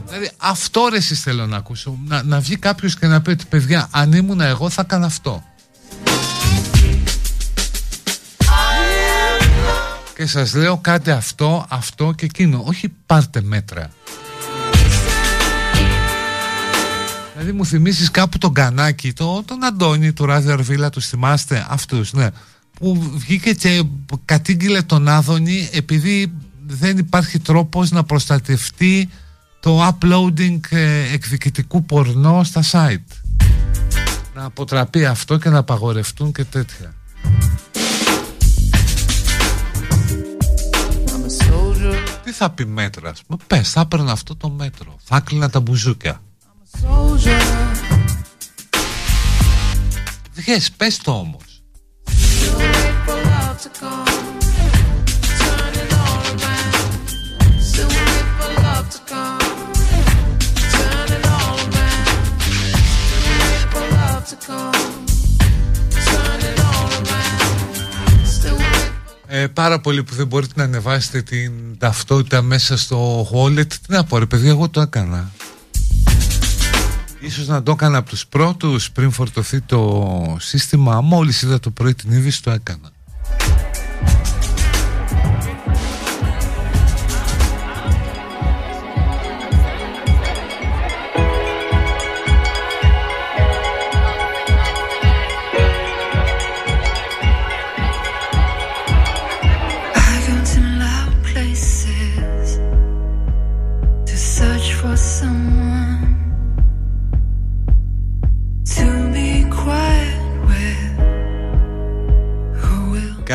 Δηλαδή 0.06 0.32
αυτό 0.38 0.88
ρε 0.90 0.98
εσείς 0.98 1.22
θέλω 1.22 1.46
να 1.46 1.58
ακούσω. 1.58 1.98
Να, 2.06 2.24
να 2.24 2.40
βγει 2.40 2.58
κάποιος 2.58 3.00
και 3.00 3.08
να 3.08 3.22
πει 3.22 3.30
ότι 3.30 3.46
παιδιά 3.50 3.88
αν 3.92 4.12
ήμουν 4.12 4.42
εγώ 4.42 4.70
θα 4.70 4.82
έκανα 4.82 5.06
αυτό 5.06 5.44
και 10.16 10.26
σας 10.26 10.54
λέω 10.54 10.78
κάντε 10.78 11.12
αυτό, 11.12 11.66
αυτό 11.70 12.14
και 12.18 12.26
εκείνο. 12.26 12.64
Όχι 12.66 12.94
πάρτε 13.06 13.42
μέτρα 13.42 13.90
Δηλαδή 17.40 17.58
μου 17.58 17.66
θυμίσεις 17.66 18.12
κάπου 18.12 18.38
τον 18.38 18.54
Κανάκη, 18.54 19.14
το, 19.14 19.44
τον 19.46 19.64
Αντώνη 19.64 20.14
του 20.14 20.26
Ράδιο 20.26 20.54
Αρβίλα, 20.54 20.90
τους 20.90 21.08
θυμάστε 21.08 21.66
αυτούς, 21.70 22.14
ναι. 22.14 22.30
Που 22.80 23.12
βγήκε 23.16 23.54
και 23.54 23.84
κατήγγειλε 24.26 24.82
τον 24.82 25.08
Άδωνη 25.08 25.70
επειδή 25.72 26.34
δεν 26.68 26.98
υπάρχει 26.98 27.40
τρόπος 27.40 27.92
να 27.92 28.04
προστατευτεί 28.04 29.10
το 29.60 29.88
uploading 29.88 30.60
ε, 30.70 31.14
εκδικητικού 31.14 31.86
πορνό 31.86 32.44
στα 32.44 32.64
site. 32.72 33.36
να 34.36 34.44
αποτραπεί 34.44 35.06
αυτό 35.06 35.38
και 35.38 35.50
να 35.50 35.58
απαγορευτούν 35.58 36.32
και 36.32 36.44
τέτοια. 36.44 36.94
Τι 42.24 42.32
θα 42.32 42.50
πει 42.50 42.66
μέτρα, 42.66 43.10
ας 43.10 43.22
πούμε; 43.28 43.40
Πες, 43.48 43.72
θα 43.72 43.82
έπαιρνα 43.82 44.12
αυτό 44.12 44.36
το 44.36 44.50
μέτρο. 44.50 44.96
Θα 45.04 45.16
έκλεινα 45.16 45.50
τα 45.50 45.60
μπουζούκια. 45.60 46.22
Βγες, 50.34 50.72
πες 50.78 50.98
το 50.98 51.12
όμως. 51.12 51.42
Ε, 69.30 69.48
πάρα 69.48 69.80
πολύ 69.80 70.04
που 70.04 70.16
δεν 70.16 70.28
μπορείτε 70.28 70.54
να 70.56 70.64
ανεβάσετε 70.64 71.22
την 71.22 71.78
ταυτότητα 71.78 72.42
μέσα 72.42 72.78
στο 72.78 73.28
wallet. 73.34 73.68
Τι 73.68 73.78
να 73.88 74.04
πω 74.04 74.18
ρε 74.18 74.26
παιδιά, 74.26 74.50
εγώ 74.50 74.70
το 74.70 74.82
έκανα. 74.82 75.32
Ίσως 77.28 77.48
να 77.48 77.64
το 77.64 77.72
έκανα 77.72 77.98
από 77.98 78.10
τους 78.10 78.28
πρώτους 78.28 78.92
πριν 78.92 79.12
φορτωθεί 79.12 79.62
το 79.62 80.38
σύστημα. 80.40 81.02
Μόλις 81.02 81.42
είδα 81.42 81.60
το 81.60 81.70
πρωί 81.70 81.94
την 81.94 82.12
είδηση 82.12 82.44
το 82.44 82.52
έκανα. 82.52 82.92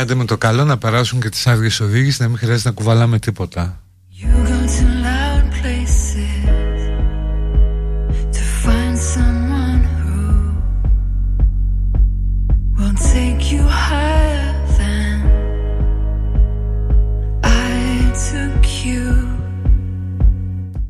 Κάντε 0.03 0.15
με 0.15 0.25
το 0.25 0.39
καλό 0.39 0.65
να 0.65 0.79
περάσουν 0.79 1.21
και 1.21 1.29
τις 1.29 1.47
άδειες 1.47 1.81
οδήγησης 1.81 2.21
να 2.21 2.29
μην 2.29 2.39
χρειάζεται 2.39 2.69
να 2.69 2.75
κουβαλάμε 2.75 3.19
τίποτα. 3.19 3.81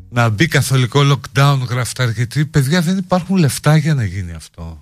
Να 0.09 0.29
μπει 0.29 0.47
καθολικό 0.47 0.99
lockdown 0.99 1.59
γράφει 1.69 1.93
γιατί 2.15 2.45
παιδιά 2.45 2.81
δεν 2.81 2.97
υπάρχουν 2.97 3.37
λεφτά 3.37 3.77
για 3.77 3.93
να 3.93 4.03
γίνει 4.03 4.33
αυτό. 4.33 4.79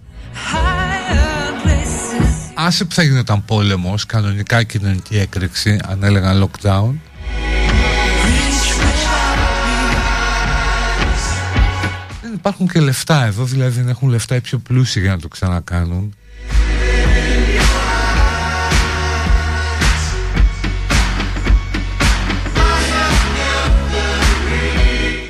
Άσε 2.64 2.86
που 2.86 2.94
θα 2.94 3.04
γινόταν 3.04 3.46
πόλεμος, 3.46 4.06
κανονικά 4.06 4.64
κοινωνική 4.64 5.18
έκρηξη, 5.18 5.80
αν 5.88 6.04
έλεγαν 6.04 6.44
lockdown. 6.44 6.94
Δεν 12.22 12.34
υπάρχουν 12.34 12.68
και 12.68 12.80
λεφτά 12.80 13.26
εδώ, 13.26 13.44
δηλαδή 13.44 13.80
δεν 13.80 13.90
έχουν 13.90 14.10
λεφτά 14.10 14.36
οι 14.36 14.42
πιο 14.42 14.58
πλούσιοι 14.58 15.00
για 15.00 15.12
να 15.12 15.20
το 15.20 15.28
ξανακάνουν. 15.28 16.16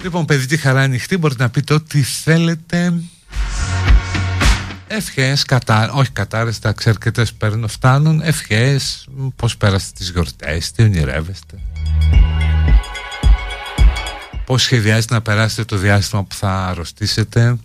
Λοιπόν, 0.04 0.26
παιδί, 0.26 0.46
τη 0.46 0.58
χαρά 0.58 0.82
ανοιχτή, 0.82 1.18
μπορείτε 1.18 1.44
να 1.44 1.50
πείτε 1.50 1.74
ό,τι 1.74 2.02
θέλετε. 2.02 2.94
Ευχές, 4.94 5.44
κατά, 5.44 5.92
όχι 5.94 6.12
κατάρες, 6.12 6.60
τα 6.60 6.72
ξέρκετες 6.72 7.34
παίρνω, 7.34 7.68
φτάνουν. 7.68 8.22
Ευχές, 8.24 9.08
πώς 9.36 9.58
πέρασετε 9.58 9.92
τις 9.98 10.10
γιορτές, 10.10 10.72
τι 10.72 10.84
ονειρεύεστε. 10.84 11.60
Πώς 14.46 14.62
σχεδιάζετε 14.62 15.14
να 15.14 15.22
περάσετε 15.22 15.64
το 15.64 15.78
διάστημα 15.78 16.24
που 16.24 16.36
θα 16.36 16.68
αρρωστήσετε. 16.68 17.58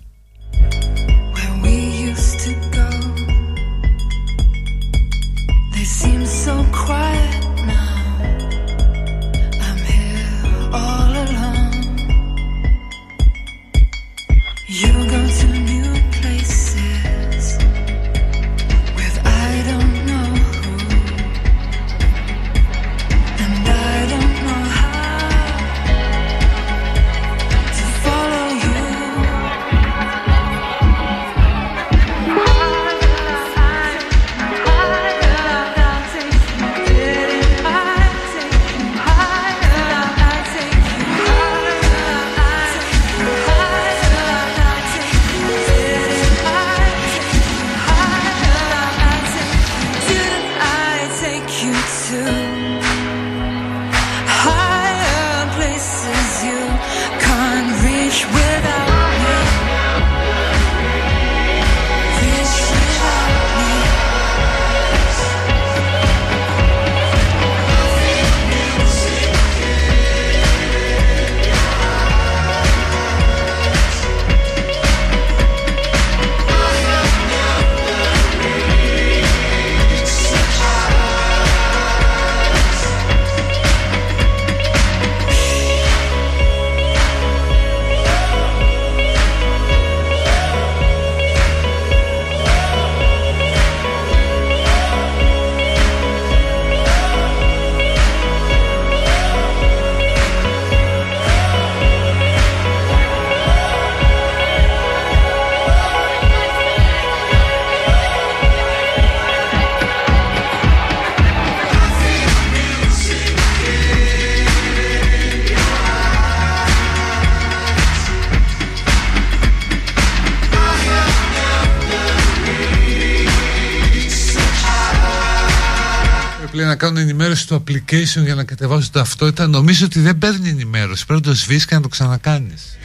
Στο 127.37 127.63
application 127.67 128.23
για 128.25 128.35
να 128.35 128.45
κατεβάσω 128.45 128.91
ταυτότητα 128.93 129.47
νομίζω 129.47 129.85
ότι 129.87 130.01
δεν 130.01 130.19
παίρνει 130.19 130.49
ενημέρωση. 130.49 131.07
Πρέπει 131.07 131.27
να 131.27 131.33
το 131.33 131.39
σβήσεις 131.39 131.67
και 131.67 131.75
να 131.75 131.81
το 131.81 131.89
ξανακάνεις. 131.89 132.79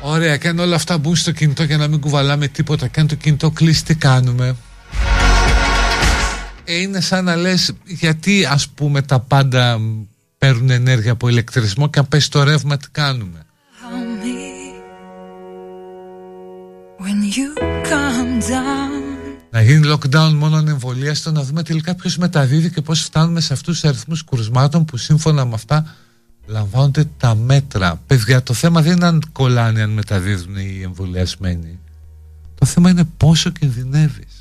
Ωραία 0.00 0.36
και 0.36 0.48
αν 0.48 0.58
όλα 0.58 0.74
αυτά 0.74 0.98
μπουν 0.98 1.16
στο 1.16 1.32
κινητό 1.32 1.62
για 1.62 1.76
να 1.76 1.88
μην 1.88 2.00
κουβαλάμε 2.00 2.48
τίποτα. 2.48 2.86
Και 2.86 3.00
αν 3.00 3.06
το 3.06 3.14
κινητό 3.14 3.50
κλείσει 3.50 3.84
τι 3.84 3.94
κάνουμε. 3.94 4.56
Ε, 6.64 6.80
είναι 6.80 7.00
σαν 7.00 7.24
να 7.24 7.36
λες 7.36 7.72
γιατί 7.84 8.44
ας 8.44 8.68
πούμε 8.68 9.02
τα 9.02 9.20
πάντα 9.20 9.78
παίρνουν 10.38 10.70
ενέργεια 10.70 11.12
από 11.12 11.28
ηλεκτρισμό 11.28 11.90
και 11.90 11.98
αν 11.98 12.08
πέσει 12.08 12.30
το 12.30 12.42
ρεύμα 12.42 12.76
τι 12.76 12.86
κάνουμε 12.90 13.47
Να 19.50 19.62
γίνει 19.62 19.92
lockdown 19.92 20.32
μόνο 20.34 20.56
εμβολία 20.56 21.14
στο 21.14 21.30
να 21.32 21.42
δούμε 21.42 21.62
τελικά 21.62 21.94
ποιος 21.94 22.16
μεταδίδει 22.16 22.70
και 22.70 22.80
πώς 22.80 23.00
φτάνουμε 23.00 23.40
σε 23.40 23.52
αυτούς 23.52 23.80
τους 23.80 23.88
αριθμούς 23.88 24.22
κουρσμάτων 24.22 24.84
που 24.84 24.96
σύμφωνα 24.96 25.44
με 25.44 25.54
αυτά 25.54 25.94
λαμβάνονται 26.46 27.04
τα 27.16 27.34
μέτρα. 27.34 28.00
Παιδιά, 28.06 28.42
το 28.42 28.54
θέμα 28.54 28.82
δεν 28.82 28.92
είναι 28.92 29.06
αν 29.06 29.22
κολλάνε 29.32 29.82
αν 29.82 29.90
μεταδίδουν 29.90 30.56
οι 30.56 30.80
εμβολιασμένοι. 30.82 31.78
Το 32.58 32.66
θέμα 32.66 32.90
είναι 32.90 33.04
πόσο 33.16 33.50
κινδυνεύεις. 33.50 34.37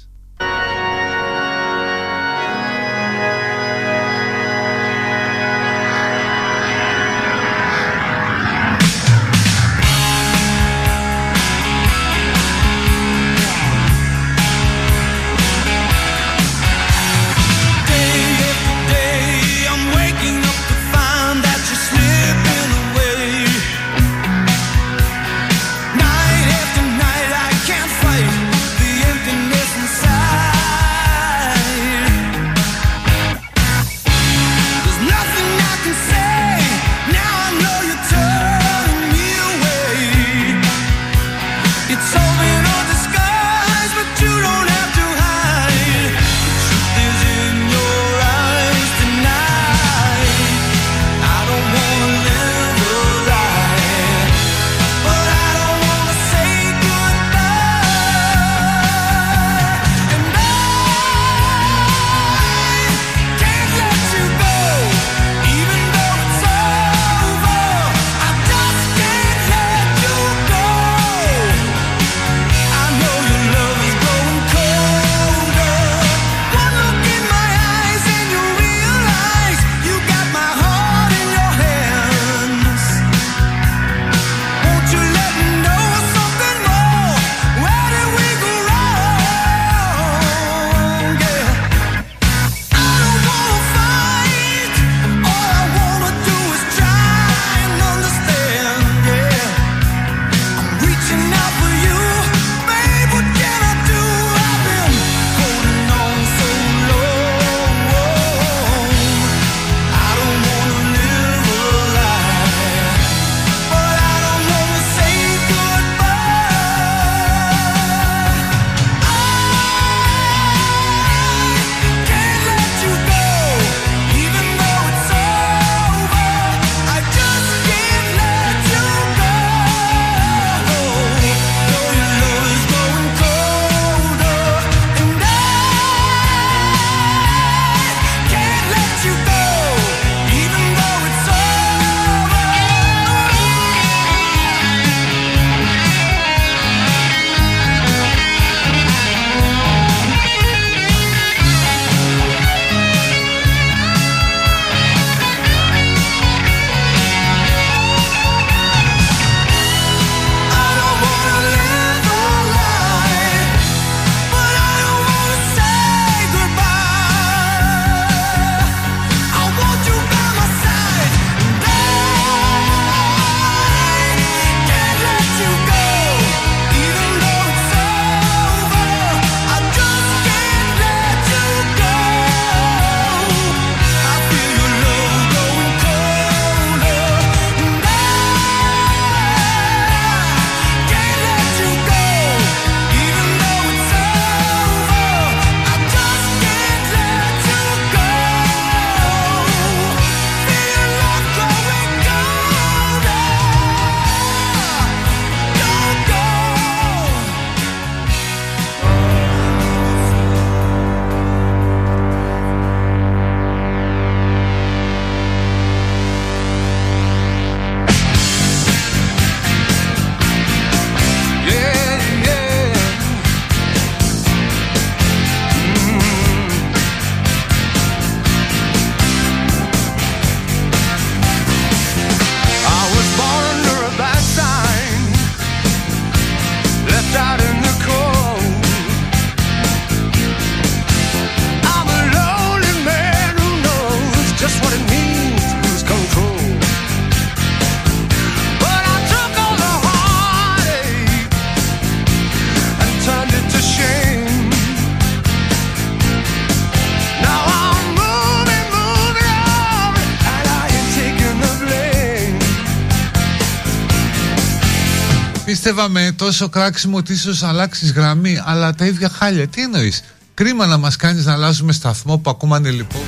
πίστευα 265.67 265.89
με 265.89 266.11
τόσο 266.11 266.49
κράξιμο 266.49 266.97
ότι 266.97 267.13
ίσως 267.13 267.43
αλλάξεις 267.43 267.91
γραμμή, 267.91 268.41
αλλά 268.45 268.73
τα 268.73 268.85
ίδια 268.85 269.09
χάλια. 269.09 269.47
Τι 269.47 269.61
εννοείς, 269.61 270.03
Κρίμα 270.33 270.65
να 270.65 270.77
μας 270.77 270.95
κάνεις 270.95 271.25
να 271.25 271.33
αλλάζουμε 271.33 271.73
σταθμό 271.73 272.17
που 272.17 272.29
ακόμα 272.29 272.59
λοιπόν. 272.59 273.01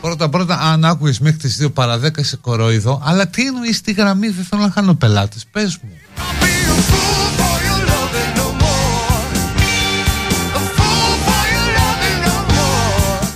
Πρώτα 0.00 0.28
πρώτα, 0.28 0.58
αν 0.60 0.84
άκουγες 0.84 1.18
μέχρι 1.18 1.38
τις 1.38 1.56
2 1.62 1.72
παρα 1.72 2.00
σε 2.16 2.36
κοροϊδό, 2.36 3.02
αλλά 3.04 3.28
τι 3.28 3.46
εννοείς 3.46 3.80
τη 3.80 3.92
γραμμή, 3.92 4.28
δεν 4.28 4.44
θέλω 4.44 4.62
να 4.62 4.70
χάνω 4.70 4.94
πελάτες. 4.94 5.44
Πες 5.52 5.78
μου. 5.82 5.90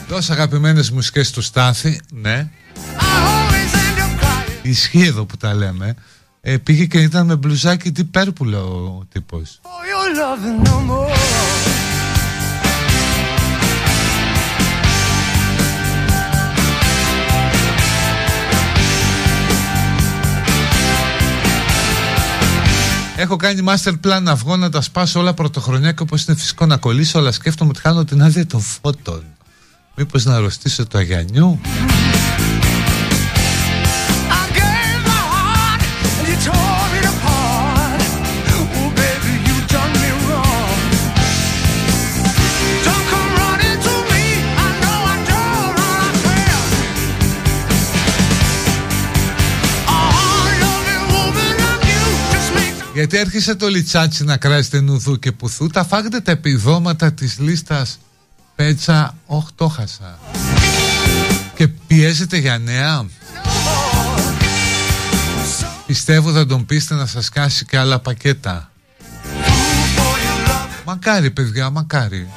Δώσε 0.09 0.33
αγαπημένες 0.33 0.91
μουσικές 0.91 1.31
του 1.31 1.43
Στάθη, 1.43 2.01
ναι. 2.11 2.49
Ισχύει 4.63 5.05
εδώ 5.05 5.25
που 5.25 5.37
τα 5.37 5.55
λέμε 5.55 5.95
ε, 6.47 6.57
Πήγε 6.59 6.85
και 6.85 6.99
ήταν 6.99 7.27
με 7.27 7.37
μπλουζάκι 7.37 7.93
τι 7.93 8.05
πέρπουλο 8.05 8.59
ο 9.01 9.05
τύπος 9.13 9.61
Έχω 23.17 23.37
κάνει 23.37 23.65
master 23.67 23.93
plan 23.93 24.23
να 24.23 24.35
βγω 24.35 24.57
να 24.57 24.71
τα 24.71 24.81
σπάσω 24.81 25.21
όλα 25.21 25.35
πρωτοχρονιά 25.35 25.93
και 25.93 26.03
όπως 26.03 26.25
είναι 26.25 26.37
φυσικό 26.37 26.67
να 26.67 26.77
κολλήσω 26.77 27.19
αλλά 27.19 27.33
σκέφτομαι 27.33 27.71
ότι 27.71 27.81
χάνω 27.81 28.05
την 28.05 28.23
άδεια 28.23 28.47
των 28.47 28.61
φώτων. 28.61 29.25
Μήπως 29.95 30.25
να 30.25 30.35
αρρωστήσω 30.35 30.87
το 30.87 30.99
Αγιανιού; 30.99 31.61
Γιατί 52.95 53.17
έρχεσαι 53.19 53.55
το 53.55 53.69
λιτσάτσι 53.69 54.25
να 54.25 54.37
κράζετε 54.37 54.81
νουδού 54.81 55.19
και 55.19 55.33
πουθού. 55.33 55.67
Τα 55.67 55.85
φάγετε 55.85 56.21
τα 56.21 56.31
επιδόματα 56.31 57.13
της 57.13 57.39
λίστας 57.39 57.99
Πέτσα 58.55 59.17
οχτώχασα. 59.27 60.19
Και 61.55 61.69
πιέζετε 61.69 62.37
για 62.37 62.59
νέα. 62.59 63.07
Πιστεύω 65.87 66.33
θα 66.33 66.47
τον 66.47 66.67
πείστε 66.67 66.95
να 66.95 67.07
σας 67.07 67.29
κάσει 67.29 67.65
και 67.65 67.79
άλλα 67.79 67.99
πακέτα. 67.99 68.71
Μακάρι 70.85 71.31
παιδιά 71.31 71.71
μακάρι 71.71 72.29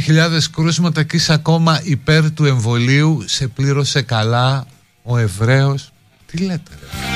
χιλιάδες 0.00 0.50
κρούσματα 0.50 1.02
και 1.02 1.16
είσαι 1.16 1.32
ακόμα 1.32 1.80
υπέρ 1.84 2.32
του 2.32 2.44
εμβολίου. 2.44 3.24
Σε 3.26 3.48
πλήρωσε 3.48 4.02
καλά 4.02 4.66
ο 5.02 5.18
Εβραίος. 5.18 5.92
Τι 6.26 6.36
λέτε 6.36 6.70
ρε; 6.80 7.13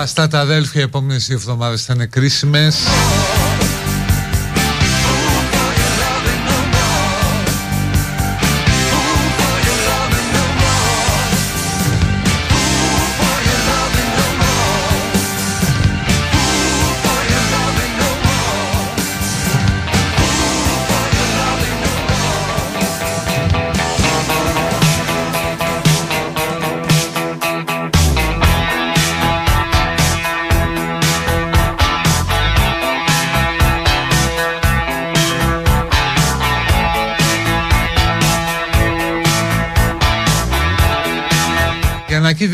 Αυτά 0.00 0.28
τα 0.28 0.40
αδέλφια 0.40 0.80
οι 0.80 0.84
επόμενες 0.84 1.26
δύο 1.26 1.36
εβδομάδες 1.36 1.84
θα 1.84 1.92
είναι 1.94 2.06
κρίσιμες 2.06 2.76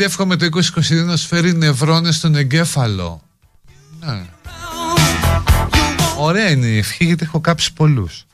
Εκεί 0.07 0.15
διεύχομαι 0.15 0.35
το 0.35 0.59
2022 1.01 1.05
να 1.05 1.17
σου 1.17 1.27
φέρει 1.27 1.53
νευρώνες 1.53 2.15
στον 2.15 2.35
εγκέφαλο. 2.35 3.21
Ναι. 3.99 4.25
Ωραία 6.17 6.49
είναι 6.49 6.65
η 6.65 6.77
ευχή 6.77 7.05
γιατί 7.05 7.23
έχω 7.23 7.39
κάψει 7.39 7.73
πολλούς. 7.73 8.25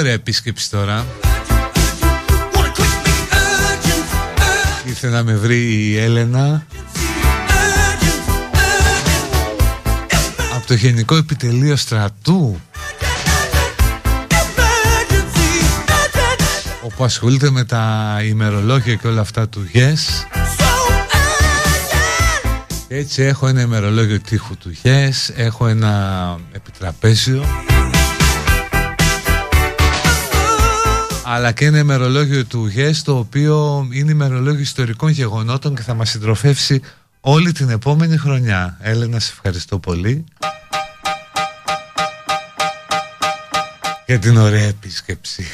Ωραία 0.00 0.12
επίσκεψη 0.12 0.70
τώρα. 0.70 1.06
Ήρθε 4.86 5.08
να 5.08 5.22
με 5.22 5.34
βρει 5.34 5.56
η 5.56 5.98
Έλενα. 5.98 6.66
Από 10.54 10.66
το 10.66 10.74
Γενικό 10.74 11.16
Επιτελείο 11.16 11.76
Στρατού. 11.76 12.60
Όπου 16.82 17.04
ασχολείται 17.04 17.50
με 17.50 17.64
τα 17.64 18.16
ημερολόγια 18.24 18.94
και 18.94 19.06
όλα 19.06 19.20
αυτά 19.20 19.48
του 19.48 19.70
Yes 19.74 20.24
έτσι 22.88 23.22
έχω 23.22 23.46
ένα 23.46 23.60
ημερολόγιο 23.60 24.20
τείχου 24.20 24.56
του 24.56 24.72
Yes 24.82 25.34
Έχω 25.36 25.66
ένα 25.66 26.36
επιτραπέζιο 26.52 27.44
αλλά 31.32 31.52
και 31.52 31.64
ένα 31.64 31.78
ημερολόγιο 31.78 32.44
του 32.44 32.66
ΓΕΣ 32.66 33.02
το 33.02 33.18
οποίο 33.18 33.88
είναι 33.92 34.10
ημερολόγιο 34.10 34.60
ιστορικών 34.60 35.10
γεγονότων 35.10 35.74
και 35.74 35.82
θα 35.82 35.94
μας 35.94 36.10
συντροφεύσει 36.10 36.82
όλη 37.20 37.52
την 37.52 37.68
επόμενη 37.70 38.16
χρονιά. 38.16 38.76
Έλενα, 38.80 39.18
σε 39.20 39.32
ευχαριστώ 39.32 39.78
πολύ 39.78 40.24
για 44.06 44.18
την 44.18 44.36
ωραία 44.36 44.66
επίσκεψη. 44.66 45.46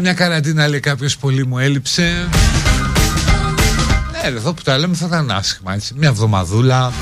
Μια 0.00 0.14
καραντίνα 0.14 0.68
λέει 0.68 0.80
κάποιος 0.80 1.16
πολύ 1.16 1.46
μου 1.46 1.58
έλειψε 1.58 2.28
Ναι 4.12 4.28
εδώ 4.28 4.52
που 4.52 4.62
τα 4.62 4.78
λέμε 4.78 4.94
θα 4.94 5.06
ήταν 5.06 5.30
άσχημα 5.30 5.74
έτσι. 5.74 5.94
Μια 5.96 6.08
εβδομαδούλα 6.08 6.92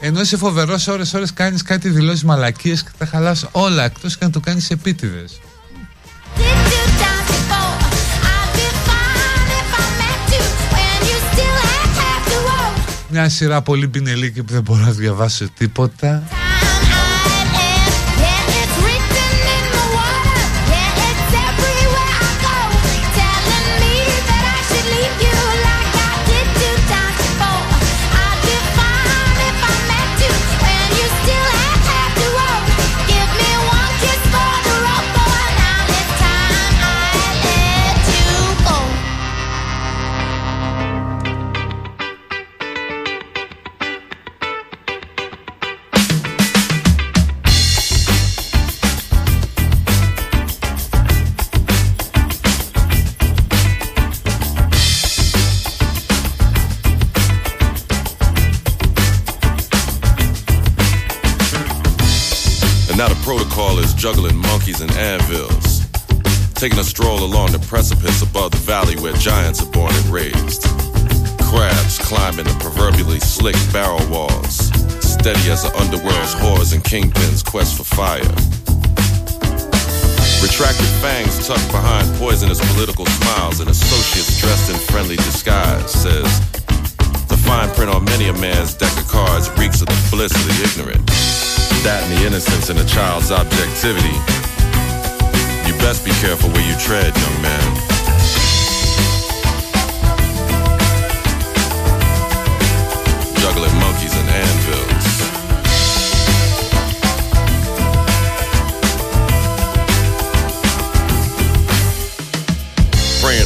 Ενώ 0.00 0.20
είσαι 0.20 0.36
φοβερός 0.36 0.88
ώρες 0.88 1.14
ώρες 1.14 1.32
κάνεις 1.32 1.62
κάτι 1.62 1.88
δηλώσεις 1.88 2.24
μαλακίες 2.24 2.82
και 2.82 2.90
τα 2.98 3.06
χαλάς 3.06 3.46
όλα 3.52 3.84
εκτός 3.84 4.18
και 4.18 4.24
να 4.24 4.30
το 4.30 4.40
κάνεις 4.40 4.70
επίτηδες 4.70 5.40
Μια 13.20 13.28
σειρά 13.28 13.62
πολύ 13.62 13.88
πινελίκη 13.88 14.42
που 14.42 14.52
δεν 14.52 14.62
μπορώ 14.62 14.80
να 14.80 14.90
διαβάσω 14.90 15.48
τίποτα 15.58 16.22
where 69.00 69.12
giants 69.14 69.62
are 69.62 69.70
born 69.72 69.92
and 69.92 70.06
raised. 70.06 70.62
Crabs 71.48 71.98
climbing 71.98 72.44
the 72.44 72.56
proverbially 72.60 73.20
slick 73.20 73.56
barrel 73.72 74.04
walls, 74.08 74.70
steady 75.00 75.50
as 75.50 75.64
the 75.64 75.72
underworld's 75.80 76.34
whores 76.36 76.74
and 76.74 76.84
kingpins 76.84 77.44
quest 77.44 77.76
for 77.76 77.84
fire. 77.84 78.34
Retracted 80.44 80.92
fangs 81.00 81.46
tucked 81.46 81.70
behind 81.72 82.06
poisonous 82.16 82.60
political 82.72 83.06
smiles 83.06 83.60
and 83.60 83.70
associates 83.70 84.40
dressed 84.40 84.70
in 84.70 84.76
friendly 84.92 85.16
disguise 85.16 85.90
says, 85.90 86.30
The 87.28 87.40
fine 87.44 87.68
print 87.74 87.90
on 87.90 88.04
many 88.04 88.28
a 88.28 88.34
man's 88.34 88.74
deck 88.74 88.96
of 88.96 89.08
cards 89.08 89.50
reeks 89.58 89.80
of 89.80 89.88
the 89.88 90.08
bliss 90.10 90.32
of 90.32 90.44
the 90.46 90.56
ignorant 90.68 91.10
that 91.84 92.04
and 92.04 92.12
the 92.12 92.26
innocence 92.26 92.68
in 92.68 92.76
a 92.76 92.84
child's 92.84 93.32
objectivity. 93.32 94.12
You 95.64 95.72
best 95.80 96.04
be 96.04 96.12
careful 96.20 96.50
where 96.50 96.66
you 96.68 96.76
tread, 96.76 97.08
young 97.16 97.42
man. 97.42 97.99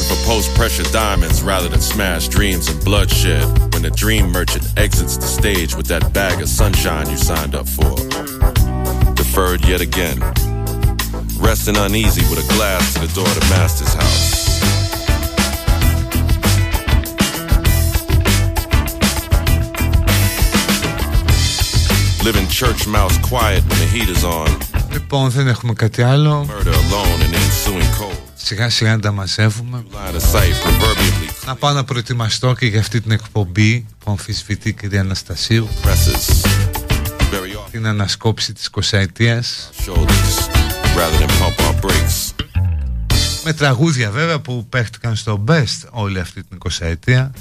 For 0.07 0.15
post-pressure 0.27 0.83
diamonds 0.91 1.41
rather 1.41 1.67
than 1.67 1.81
smash 1.81 2.27
dreams 2.27 2.67
and 2.67 2.83
bloodshed. 2.85 3.43
When 3.73 3.81
the 3.81 3.89
dream 3.89 4.31
merchant 4.31 4.71
exits 4.77 5.17
the 5.17 5.25
stage 5.25 5.75
with 5.75 5.87
that 5.87 6.13
bag 6.13 6.41
of 6.41 6.47
sunshine 6.47 7.09
you 7.09 7.17
signed 7.17 7.55
up 7.55 7.67
for. 7.67 7.95
Deferred 9.15 9.65
yet 9.65 9.81
again. 9.81 10.19
Resting 11.39 11.77
uneasy 11.77 12.21
with 12.29 12.37
a 12.37 12.53
glass 12.53 12.93
to 12.93 12.99
the 12.99 13.13
door 13.15 13.25
to 13.25 13.39
master's 13.49 13.93
house. 13.93 14.45
Living 22.23 22.47
church 22.47 22.87
mouse 22.87 23.17
quiet 23.19 23.61
when 23.63 23.79
the 23.79 23.85
heat 23.85 24.09
is 24.09 24.23
on. 24.23 24.49
Murder 26.45 26.71
alone 26.71 27.21
in 27.21 27.31
the 27.31 27.37
ensuing 27.37 27.91
cold. 27.93 28.14
Σιγά 28.45 28.69
σιγά 28.69 28.91
να 28.91 28.99
τα 28.99 29.11
μαζεύουμε. 29.11 29.85
Να 31.45 31.55
πάω 31.55 31.73
να 31.73 31.83
προετοιμαστώ 31.83 32.53
και 32.53 32.65
για 32.65 32.79
αυτή 32.79 33.01
την 33.01 33.11
εκπομπή 33.11 33.85
που 33.99 34.11
αμφισβητεί 34.11 34.69
η 34.69 34.73
κυρία 34.73 35.01
Αναστασίου. 35.01 35.67
Την 37.71 37.87
ανασκόψη 37.87 38.53
της 38.53 38.69
20 38.71 38.97
ετίας. 38.97 39.69
Με 43.43 43.53
τραγούδια 43.53 44.11
βέβαια 44.11 44.39
που 44.39 44.65
παίχτηκαν 44.69 45.15
στο 45.15 45.43
best 45.47 45.87
όλη 45.89 46.19
αυτή 46.19 46.43
την 46.43 46.57
20 46.63 46.69
ετία. 46.79 47.31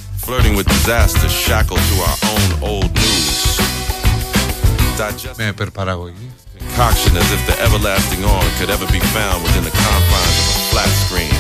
Με 5.37 5.45
υπερπαραγωγή. 5.45 6.31
concoction 6.74 7.16
as 7.18 7.30
if 7.36 7.42
the 7.50 7.56
everlasting 7.66 8.24
on 8.24 8.44
could 8.58 8.70
ever 8.70 8.88
be 8.98 9.02
found 9.16 9.38
within 9.44 9.64
the 9.64 9.76
confines 9.84 10.38
of 10.42 10.56
a 10.56 10.66
flat 10.72 10.92
screen. 11.04 11.40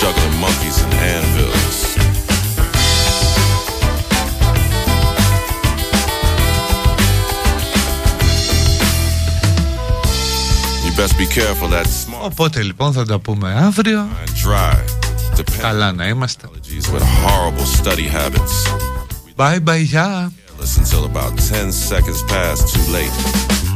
Juggling 0.00 0.36
monkeys 0.40 0.76
and 0.84 0.92
anvils. 1.16 1.78
You 10.84 10.92
best 10.96 11.16
be 11.18 11.26
careful 11.26 11.68
that 11.68 11.86
smart. 11.86 12.24
Οπότε 12.24 12.62
λοιπόν 12.62 12.92
θα 12.92 13.04
τα 13.04 13.18
πούμε 13.18 13.54
αύριο. 13.66 14.08
Καλά 15.60 15.92
να 15.92 16.06
είμαστε. 16.08 16.48
Bye 19.36 19.60
bye, 19.66 19.86
yeah. 19.96 20.28
until 20.59 21.05
about 21.05 21.37
10 21.37 21.71
seconds 21.71 22.23
past 22.23 22.73
too 22.73 22.91
late. 22.91 23.66